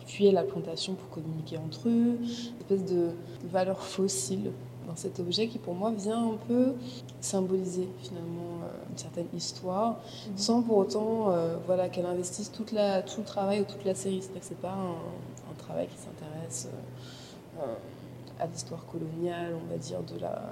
qui 0.00 0.12
fuyaient 0.12 0.32
la 0.32 0.44
plantation 0.44 0.94
pour 0.94 1.08
communiquer 1.10 1.58
entre 1.58 1.88
eux, 1.88 2.18
une 2.20 2.58
espèce 2.60 2.84
de 2.84 3.10
valeur 3.50 3.80
fossile 3.80 4.52
dans 4.86 4.96
cet 4.96 5.20
objet 5.20 5.48
qui, 5.48 5.58
pour 5.58 5.74
moi, 5.74 5.90
vient 5.90 6.30
un 6.30 6.38
peu 6.48 6.72
symboliser 7.20 7.88
finalement 8.02 8.60
une 8.90 8.96
certaine 8.96 9.26
histoire, 9.36 9.96
sans 10.34 10.62
pour 10.62 10.78
autant 10.78 11.30
voilà, 11.66 11.90
qu'elle 11.90 12.06
investisse 12.06 12.50
toute 12.50 12.72
la, 12.72 13.02
tout 13.02 13.20
le 13.20 13.26
travail 13.26 13.60
ou 13.60 13.64
toute 13.64 13.84
la 13.84 13.94
série. 13.94 14.22
C'est-à-dire 14.22 14.40
que 14.40 14.46
c'est 14.46 14.60
pas 14.62 14.72
un, 14.72 15.50
un 15.50 15.54
travail 15.58 15.88
qui 15.88 15.98
s'intéresse 15.98 16.68
à 18.40 18.46
l'histoire 18.46 18.84
coloniale, 18.86 19.54
on 19.54 19.70
va 19.70 19.76
dire, 19.78 20.00
de 20.02 20.18
la, 20.20 20.50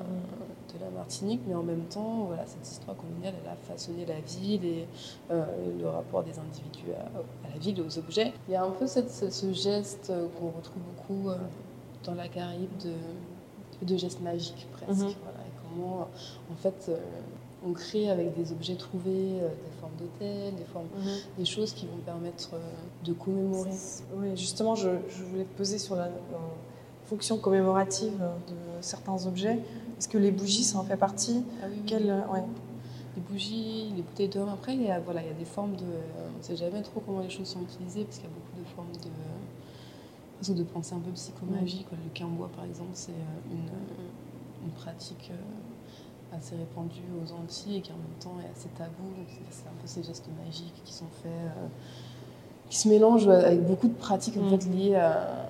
de 0.74 0.80
la 0.84 0.90
Martinique, 0.90 1.40
mais 1.46 1.54
en 1.54 1.62
même 1.62 1.84
temps, 1.84 2.24
voilà, 2.26 2.44
cette 2.46 2.66
histoire 2.66 2.96
coloniale, 2.96 3.34
elle 3.44 3.48
a 3.50 3.54
façonné 3.54 4.04
la 4.04 4.18
ville 4.20 4.64
et 4.64 4.86
euh, 5.30 5.44
le 5.78 5.88
rapport 5.88 6.24
des 6.24 6.36
individus 6.38 6.92
à, 6.98 7.46
à 7.46 7.52
la 7.52 7.58
ville 7.58 7.78
et 7.78 7.82
aux 7.82 7.98
objets. 7.98 8.32
Il 8.48 8.52
y 8.54 8.56
a 8.56 8.64
un 8.64 8.70
peu 8.70 8.88
cette, 8.88 9.10
ce, 9.10 9.30
ce 9.30 9.52
geste 9.52 10.10
euh, 10.10 10.26
qu'on 10.38 10.48
retrouve 10.50 10.82
beaucoup 10.96 11.28
euh, 11.30 11.36
dans 12.02 12.14
la 12.14 12.26
Caraïbe 12.26 12.76
de, 12.84 13.86
de 13.86 13.96
gestes 13.96 14.20
magiques 14.20 14.66
presque. 14.72 14.88
Mhm. 15.02 15.14
voilà, 15.22 15.38
et 15.46 15.52
comment, 15.62 16.00
euh, 16.00 16.52
en 16.52 16.56
fait, 16.56 16.86
euh, 16.88 16.96
on 17.64 17.72
crée 17.72 18.10
avec 18.10 18.34
des 18.36 18.50
objets 18.50 18.74
trouvés, 18.74 19.40
euh, 19.40 19.48
des 19.48 19.80
formes 19.80 19.94
d'hôtels, 19.96 20.54
des 20.56 20.64
formes, 20.64 20.88
des 21.38 21.44
choses 21.44 21.72
qui 21.72 21.86
vont 21.86 21.98
permettre 22.04 22.50
euh, 22.54 22.58
de 23.04 23.12
commémorer. 23.12 23.70
Oui, 24.16 24.36
justement, 24.36 24.74
je, 24.74 24.90
je 25.08 25.22
voulais 25.22 25.44
te 25.44 25.56
poser 25.56 25.78
sur 25.78 25.94
la 25.94 26.08
fonction 27.06 27.38
commémorative 27.38 28.18
de 28.18 28.54
certains 28.80 29.26
objets. 29.26 29.58
Est-ce 29.98 30.08
que 30.08 30.18
les 30.18 30.30
bougies, 30.30 30.64
ça 30.64 30.78
en 30.78 30.84
fait 30.84 30.96
partie 30.96 31.42
Ah 31.62 31.66
oui, 31.68 31.74
oui. 31.76 31.82
Quelle, 31.86 32.10
euh, 32.10 32.20
ouais. 32.32 32.42
les 33.16 33.22
bougies, 33.22 33.92
les 33.96 34.02
bouteilles 34.02 34.28
d'homme. 34.28 34.48
Après, 34.50 34.74
il 34.74 34.82
y 34.82 34.90
a, 34.90 35.00
voilà, 35.00 35.22
il 35.22 35.28
y 35.28 35.30
a 35.30 35.34
des 35.34 35.44
formes 35.44 35.74
de. 35.76 35.84
euh, 35.84 36.28
on 36.34 36.38
ne 36.38 36.42
sait 36.42 36.56
jamais 36.56 36.82
trop 36.82 37.00
comment 37.00 37.20
les 37.20 37.30
choses 37.30 37.46
sont 37.48 37.62
utilisées, 37.62 38.04
parce 38.04 38.16
qu'il 38.18 38.26
y 38.26 38.30
a 38.32 38.34
beaucoup 38.34 38.58
de 38.62 38.74
formes 38.74 38.92
de. 38.92 39.10
presque 40.38 40.54
de 40.54 40.62
pensée 40.64 40.94
un 40.94 40.98
peu 40.98 41.10
psychomagie. 41.12 41.84
quoi. 41.88 41.96
Le 42.04 42.10
quimbois, 42.12 42.50
par 42.54 42.64
exemple, 42.64 42.90
c'est 42.94 43.12
euh, 43.12 43.52
une, 43.52 43.58
euh, 43.58 44.64
une 44.66 44.70
pratique 44.72 45.30
euh, 45.32 46.36
assez 46.36 46.56
répandue 46.56 47.00
aux 47.24 47.32
Antilles 47.32 47.76
et 47.76 47.80
qui 47.80 47.92
en 47.92 47.96
même 47.96 48.18
temps 48.20 48.34
est 48.44 48.50
assez 48.52 48.68
tabou. 48.76 49.08
C'est- 49.50 49.62
un 49.66 49.72
peu 49.80 49.86
ces 49.86 50.02
gestes 50.02 50.28
magiques 50.44 50.74
qui 50.84 50.92
sont 50.92 51.06
faits, 51.22 51.32
euh, 51.32 51.66
qui 52.68 52.76
se 52.76 52.88
mélangent 52.88 53.28
avec 53.28 53.64
beaucoup 53.64 53.88
de 53.88 53.94
pratiques 53.94 54.36
en 54.36 54.42
Mm. 54.42 54.50
fait, 54.50 54.66
liées, 54.68 54.94
à, 54.96 55.48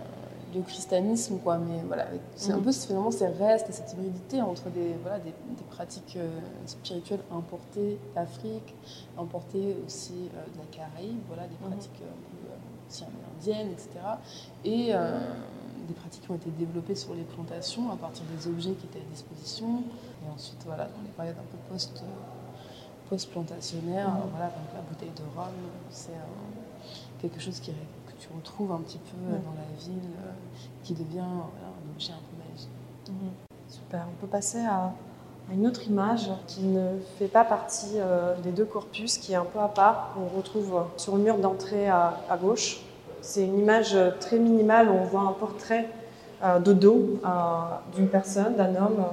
au 0.58 0.62
christianisme. 0.62 1.38
Quoi. 1.38 1.58
Mais 1.58 1.82
voilà, 1.86 2.06
c'est 2.34 2.52
un 2.52 2.58
Mm. 2.58 2.62
peu 2.62 2.72
finalement 2.72 3.10
ces 3.10 3.26
restes 3.26 3.68
et 3.68 3.72
cette 3.72 3.92
hybridité 3.92 4.40
entre 4.42 4.68
des, 4.70 4.94
voilà, 5.02 5.18
des, 5.18 5.30
des 5.30 5.64
pratiques 5.70 6.16
euh, 6.16 6.28
spirituelles 6.66 7.20
importées 7.30 7.98
d'Afrique, 8.14 8.74
importées 9.18 9.76
aussi 9.86 10.30
euh, 10.34 10.44
de 10.52 10.58
la 10.58 10.64
Caraïbe, 10.76 11.18
voilà, 11.28 11.44
des 11.46 11.56
Mhm. 11.62 11.70
pratiques 11.72 12.00
euh, 12.02 12.06
un 12.06 12.30
peu 12.30 12.52
euh, 12.52 12.88
aussi 12.88 13.04
amérindiennes, 13.04 13.70
etc. 13.72 13.90
Et 14.64 14.92
des 15.88 15.94
pratiques 15.94 16.22
qui 16.24 16.30
ont 16.32 16.34
été 16.36 16.50
développées 16.50 16.96
sur 16.96 17.14
les 17.14 17.22
plantations 17.22 17.92
à 17.92 17.96
partir 17.96 18.24
des 18.36 18.48
objets 18.48 18.72
qui 18.72 18.86
étaient 18.86 18.98
à 18.98 19.10
disposition. 19.12 19.82
Et 20.26 20.30
ensuite, 20.34 20.58
voilà, 20.66 20.84
dans 20.86 21.02
les 21.04 21.10
périodes 21.10 21.36
un 21.38 21.46
peu 21.52 21.58
post, 21.72 22.02
post-plantationnaires, 23.08 24.08
Mhm. 24.10 24.16
euh, 24.16 24.26
voilà, 24.32 24.46
donc 24.46 24.66
la 24.74 24.80
bouteille 24.80 25.12
de 25.16 25.22
rhum, 25.38 25.52
c'est 25.90 26.10
quelque 27.20 27.40
chose 27.40 27.60
qui, 27.60 27.70
que 27.70 28.05
tu 28.18 28.28
retrouves 28.34 28.72
un 28.72 28.78
petit 28.78 28.98
peu 28.98 29.16
dans 29.30 29.54
la 29.54 29.78
ville, 29.78 30.10
euh, 30.20 30.30
qui 30.82 30.94
devient 30.94 31.20
un 31.20 31.90
objet 31.94 32.12
un 32.12 32.16
peu 32.16 32.50
magique. 32.50 32.68
Super. 33.68 34.06
On 34.10 34.20
peut 34.20 34.30
passer 34.30 34.60
à, 34.60 34.92
une 35.52 35.66
autre 35.66 35.86
image 35.86 36.28
qui 36.48 36.62
ne 36.62 36.98
fait 37.18 37.28
pas 37.28 37.44
partie 37.44 37.94
euh, 37.96 38.34
des 38.42 38.50
deux 38.50 38.64
corpus, 38.64 39.18
qui 39.18 39.32
est 39.32 39.36
un 39.36 39.44
peu 39.44 39.60
à 39.60 39.68
part, 39.68 40.12
qu'on 40.14 40.36
retrouve 40.36 40.84
sur 40.96 41.16
le 41.16 41.22
mur 41.22 41.38
d'entrée 41.38 41.88
à, 41.88 42.20
à 42.28 42.36
gauche. 42.36 42.80
C'est 43.20 43.44
une 43.44 43.58
image 43.58 43.96
très 44.20 44.38
minimale 44.38 44.88
où 44.88 44.94
on 44.94 45.04
voit 45.04 45.22
un 45.22 45.32
portrait 45.32 45.88
euh, 46.42 46.58
de 46.58 46.72
dos 46.72 47.20
d'une 47.94 48.08
personne, 48.08 48.56
d'un 48.56 48.74
homme, 48.76 49.04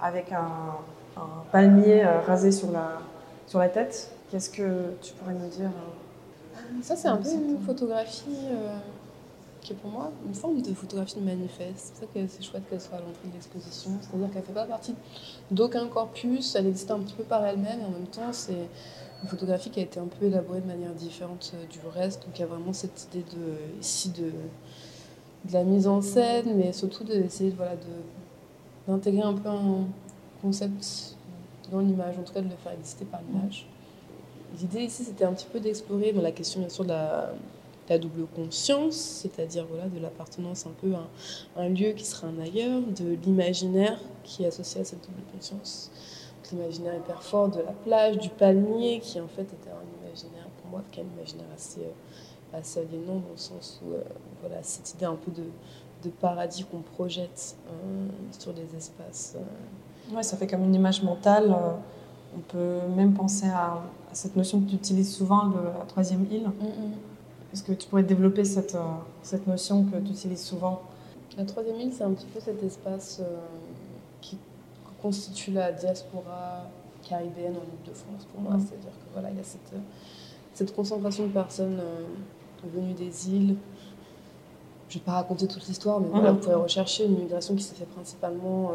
avec 0.00 0.32
un, 0.32 0.76
un 1.16 1.44
palmier 1.52 2.04
rasé 2.26 2.50
sur 2.50 2.70
la, 2.70 2.98
sur 3.46 3.58
la 3.58 3.68
tête. 3.68 4.10
Qu'est-ce 4.30 4.50
que 4.50 4.94
tu 5.00 5.12
pourrais 5.14 5.34
nous 5.34 5.48
dire 5.48 5.70
Ça, 6.82 6.96
c'est 6.96 7.08
un 7.08 7.16
peu 7.16 7.30
une 7.30 7.56
un- 7.56 7.66
photographie 7.66 8.22
euh, 8.50 8.76
qui 9.60 9.72
est 9.72 9.76
pour 9.76 9.90
moi 9.90 10.10
une 10.26 10.34
forme 10.34 10.60
de 10.60 10.74
photographie 10.74 11.16
de 11.16 11.24
manifeste. 11.24 11.92
C'est 11.94 12.06
pour 12.06 12.14
ça 12.14 12.20
que 12.20 12.26
c'est 12.28 12.42
chouette 12.42 12.62
qu'elle 12.68 12.80
soit 12.80 12.96
à 12.98 13.00
l'entrée 13.00 13.28
de 13.28 13.32
l'exposition. 13.34 13.90
C'est-à-dire 14.00 14.30
qu'elle 14.30 14.42
ne 14.42 14.46
fait 14.46 14.52
pas 14.52 14.64
partie 14.66 14.94
d'aucun 15.50 15.86
corpus, 15.88 16.54
elle 16.54 16.66
existe 16.66 16.90
un 16.90 16.98
petit 17.00 17.14
peu 17.14 17.24
par 17.24 17.44
elle-même 17.44 17.80
et 17.80 17.84
en 17.84 17.90
même 17.90 18.06
temps, 18.06 18.32
c'est 18.32 18.68
une 19.22 19.28
photographie 19.28 19.70
qui 19.70 19.80
a 19.80 19.82
été 19.84 19.98
un 20.00 20.06
peu 20.06 20.26
élaborée 20.26 20.60
de 20.60 20.66
manière 20.66 20.92
différente 20.92 21.52
euh, 21.54 21.64
du 21.66 21.78
reste. 21.94 22.24
Donc 22.26 22.38
il 22.38 22.40
y 22.40 22.44
a 22.44 22.46
vraiment 22.46 22.72
cette 22.72 23.08
idée 23.12 23.24
de, 23.34 23.80
ici 23.80 24.10
de, 24.10 24.30
de 25.48 25.52
la 25.52 25.64
mise 25.64 25.86
en 25.86 26.02
scène, 26.02 26.54
mais 26.56 26.72
surtout 26.72 27.04
d'essayer 27.04 27.50
de, 27.50 27.56
voilà, 27.56 27.76
de, 27.76 27.82
d'intégrer 28.86 29.22
un 29.22 29.34
peu 29.34 29.48
un 29.48 29.84
concept 30.42 31.16
dans 31.72 31.80
l'image, 31.80 32.18
en 32.18 32.22
tout 32.22 32.34
cas 32.34 32.42
de 32.42 32.48
le 32.50 32.56
faire 32.62 32.72
exister 32.72 33.06
par 33.06 33.20
l'image. 33.26 33.66
L'idée 34.60 34.82
ici, 34.82 35.04
c'était 35.04 35.24
un 35.24 35.32
petit 35.32 35.46
peu 35.52 35.58
d'explorer 35.58 36.12
la 36.12 36.30
question, 36.30 36.60
bien 36.60 36.68
sûr, 36.68 36.84
de 36.84 36.90
la, 36.90 37.98
double 37.98 38.26
conscience, 38.34 38.94
c'est-à-dire 38.94 39.66
voilà, 39.68 39.88
de 39.88 39.98
l'appartenance 40.00 40.66
un 40.66 40.72
peu 40.80 40.94
à 40.94 41.60
un 41.60 41.68
lieu 41.68 41.92
qui 41.92 42.04
serait 42.04 42.28
un 42.28 42.40
ailleurs, 42.40 42.80
de 42.80 43.16
l'imaginaire 43.24 43.98
qui 44.22 44.44
est 44.44 44.46
associé 44.46 44.80
à 44.80 44.84
cette 44.84 45.02
double 45.04 45.22
conscience. 45.32 45.90
L'imaginaire 46.52 46.94
hyper 46.94 47.22
fort 47.22 47.48
de 47.48 47.60
la 47.60 47.72
plage, 47.72 48.18
du 48.18 48.28
palmier, 48.28 49.00
qui 49.00 49.20
en 49.20 49.28
fait 49.28 49.42
était 49.42 49.70
un 49.70 50.06
imaginaire, 50.06 50.46
pour 50.60 50.70
moi, 50.70 50.82
qui 50.92 51.00
est 51.00 51.02
un 51.02 51.06
imaginaire 51.16 51.46
assez, 51.54 51.80
euh, 51.80 52.58
assez 52.58 52.80
aliénant, 52.80 53.14
dans 53.14 53.32
le 53.32 53.36
sens 53.36 53.80
où, 53.84 53.92
euh, 53.92 54.02
voilà, 54.40 54.62
cette 54.62 54.94
idée 54.94 55.06
un 55.06 55.16
peu 55.16 55.32
de, 55.32 55.44
de 56.04 56.10
paradis 56.10 56.64
qu'on 56.64 56.80
projette 56.80 57.56
euh, 57.68 58.06
sur 58.38 58.52
des 58.52 58.76
espaces. 58.76 59.36
Ouais, 60.12 60.22
ça 60.22 60.36
fait 60.36 60.46
comme 60.46 60.64
une 60.64 60.74
image 60.74 61.02
mentale. 61.02 61.54
On 62.36 62.40
peut 62.40 62.78
même 62.96 63.14
penser 63.14 63.46
à, 63.46 63.82
à 64.10 64.14
cette 64.14 64.36
notion 64.36 64.60
que 64.60 64.70
tu 64.70 64.76
utilises 64.76 65.14
souvent, 65.14 65.46
de 65.46 65.56
la 65.56 65.84
troisième 65.86 66.26
île. 66.30 66.50
Est-ce 67.52 67.62
que 67.62 67.72
tu 67.72 67.88
pourrais 67.88 68.02
développer 68.02 68.44
cette, 68.44 68.74
euh, 68.74 68.80
cette 69.22 69.46
notion 69.46 69.84
que 69.84 69.96
tu 69.98 70.10
utilises 70.10 70.42
souvent? 70.44 70.82
La 71.36 71.44
troisième 71.44 71.80
île, 71.80 71.92
c'est 71.92 72.02
un 72.04 72.12
petit 72.12 72.26
peu 72.26 72.40
cet 72.40 72.62
espace 72.62 73.20
euh, 73.20 73.36
qui 74.20 74.38
constitue 75.00 75.52
la 75.52 75.70
diaspora 75.72 76.64
caribéenne 77.08 77.54
en 77.54 77.62
Ile-de-France 77.62 78.24
pour 78.32 78.40
moi. 78.40 78.54
Mhm. 78.54 78.60
C'est-à-dire 78.60 78.90
que 78.90 79.12
voilà, 79.12 79.30
il 79.30 79.36
y 79.36 79.40
a 79.40 79.44
cette, 79.44 79.72
cette 80.52 80.74
concentration 80.74 81.26
de 81.26 81.32
personnes 81.32 81.78
euh, 81.80 82.04
venues 82.74 82.94
des 82.94 83.30
îles. 83.30 83.56
Je 84.94 85.00
ne 85.00 85.02
vais 85.02 85.06
pas 85.06 85.14
raconter 85.14 85.48
toute 85.48 85.66
l'histoire, 85.66 85.98
mais 85.98 86.06
voilà, 86.08 86.30
vous 86.30 86.38
pouvez 86.38 86.54
rechercher 86.54 87.06
une 87.06 87.18
migration 87.18 87.56
qui 87.56 87.64
s'est 87.64 87.74
faite 87.74 87.88
principalement 87.88 88.70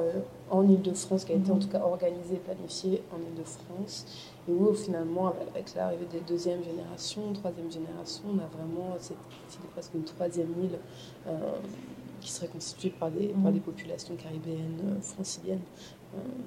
en 0.52 0.68
Ile-de-France, 0.68 1.24
qui 1.24 1.32
a 1.32 1.36
été 1.36 1.50
en 1.50 1.58
tout 1.58 1.70
cas 1.70 1.80
organisée 1.80 2.36
et 2.36 2.40
planifiée 2.40 3.02
en 3.14 3.20
Ile-de-France, 3.20 4.06
et 4.50 4.52
où 4.52 4.74
finalement, 4.74 5.28
avec 5.56 5.74
l'arrivée 5.76 6.08
des 6.12 6.20
deuxième 6.20 6.62
génération, 6.62 7.32
troisième 7.32 7.72
génération, 7.72 8.24
on 8.36 8.38
a 8.40 8.48
vraiment 8.48 8.98
cette 9.00 9.16
presque 9.72 9.94
une 9.94 10.04
troisième 10.04 10.50
île 10.62 10.78
qui 12.20 12.30
serait 12.30 12.50
constituée 12.50 12.90
par 12.90 13.12
des, 13.12 13.28
par 13.42 13.54
des 13.54 13.62
populations 13.62 14.16
caribéennes, 14.16 15.00
franciliennes. 15.02 15.62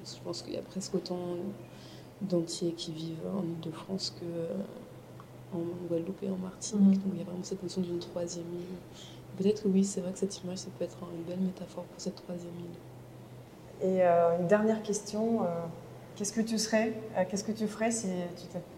je 0.05 0.19
pense 0.23 0.43
qu'il 0.43 0.53
y 0.53 0.57
a 0.57 0.61
presque 0.61 0.93
autant 0.93 1.17
d'entiers 2.21 2.73
qui 2.73 2.91
vivent 2.91 3.25
en 3.35 3.41
Ile-de-France 3.41 4.13
que 4.19 5.55
en 5.55 5.87
Guadeloupe 5.87 6.21
et 6.21 6.29
en 6.29 6.37
Martinique. 6.37 7.01
Donc 7.03 7.13
il 7.13 7.19
y 7.19 7.21
a 7.21 7.25
vraiment 7.25 7.43
cette 7.43 7.63
notion 7.63 7.81
d'une 7.81 7.99
troisième 7.99 8.45
île. 8.53 8.77
Peut-être 9.37 9.63
que 9.63 9.67
oui, 9.67 9.83
c'est 9.83 10.01
vrai 10.01 10.11
que 10.11 10.19
cette 10.19 10.43
image, 10.43 10.59
ça 10.59 10.69
peut 10.77 10.85
être 10.85 10.97
une 11.15 11.23
belle 11.23 11.39
métaphore 11.39 11.83
pour 11.85 11.99
cette 11.99 12.15
troisième 12.15 12.53
île. 12.59 13.87
Et 13.87 14.03
euh, 14.03 14.39
une 14.39 14.47
dernière 14.47 14.81
question, 14.83 15.43
euh, 15.43 15.45
qu'est-ce 16.15 16.33
que 16.33 16.41
tu 16.41 16.57
serais, 16.57 16.93
euh, 17.17 17.23
qu'est-ce 17.27 17.43
que 17.43 17.51
tu 17.51 17.67
ferais 17.67 17.91
si 17.91 18.07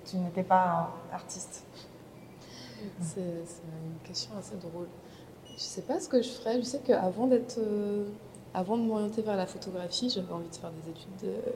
tu, 0.05 0.17
n'étais 0.17 0.43
pas 0.43 0.93
artiste? 1.11 1.65
C'est 3.01 3.21
une 3.21 3.99
question 4.03 4.31
assez 4.39 4.55
drôle. 4.55 4.87
Je 5.47 5.53
ne 5.53 5.59
sais 5.59 5.81
pas 5.81 5.99
ce 5.99 6.07
que 6.07 6.21
je 6.21 6.29
ferais. 6.29 6.57
Je 6.57 6.65
sais 6.65 6.79
qu'avant 6.79 7.27
d'être, 7.27 7.59
avant 8.53 8.77
de 8.77 8.83
m'orienter 8.83 9.21
vers 9.21 9.35
la 9.35 9.47
photographie, 9.47 10.09
j'avais 10.09 10.31
envie 10.31 10.49
de 10.49 10.55
faire 10.55 10.71
des 10.71 10.91
études 10.91 11.17
de 11.23 11.51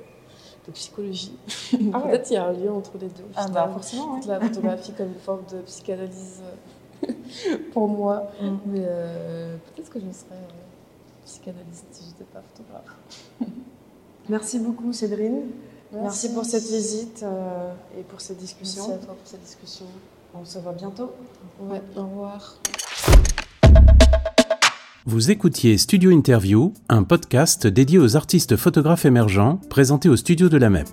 de 0.68 0.72
psychologie. 0.72 1.38
Ah 1.94 2.02
Peut-être 2.02 2.24
qu'il 2.24 2.34
y 2.34 2.38
a 2.38 2.46
un 2.46 2.54
lien 2.54 2.72
entre 2.74 2.98
les 2.98 3.08
deux. 3.08 3.26
Ah 3.36 3.48
bah 3.48 3.70
forcément. 3.72 4.20
La 4.28 4.40
photographie 4.40 4.94
comme 4.94 5.10
une 5.10 5.20
forme 5.20 5.44
de 5.52 5.62
psychanalyse 5.62 6.42
pour 7.74 7.88
moi. 7.88 8.32
Mm. 8.42 8.48
Mais 8.68 8.84
euh, 8.86 9.56
peut-être 9.76 9.90
que 9.90 10.00
je 10.00 10.06
serais 10.06 10.34
euh, 10.34 11.26
psychanalyste 11.26 11.86
si 11.92 12.04
je 12.04 12.08
n'étais 12.10 12.26
pas 12.26 12.42
photographe. 12.42 12.96
Merci 14.30 14.60
beaucoup 14.60 14.94
Cédrine. 14.94 15.42
Merci, 15.92 16.32
pour 16.34 16.46
cette 16.46 16.70
visite 16.70 17.26
et 17.98 18.04
pour 18.04 18.22
cette 18.22 18.38
discussion. 18.38 18.90
Merci 18.90 19.04
à 19.04 19.06
toi 19.08 19.16
pour 19.16 19.28
cette 19.28 19.42
discussion. 19.42 19.88
On 20.36 20.46
se 20.46 20.60
voit 20.60 20.74
bientôt. 20.74 21.12
Ouais, 21.60 21.82
au 21.96 22.04
revoir. 22.04 22.58
Vous 25.08 25.32
écoutiez 25.32 25.80
Studio 25.80 26.12
Interview, 26.12 26.74
un 26.88 27.02
podcast 27.02 27.66
dédié 27.66 27.98
aux 27.98 28.16
artistes 28.16 28.56
photographes 28.56 29.06
émergents 29.06 29.60
présenté 29.70 30.08
au 30.10 30.16
studio 30.16 30.50
de 30.50 30.58
la 30.58 30.70
MEP. 30.70 30.88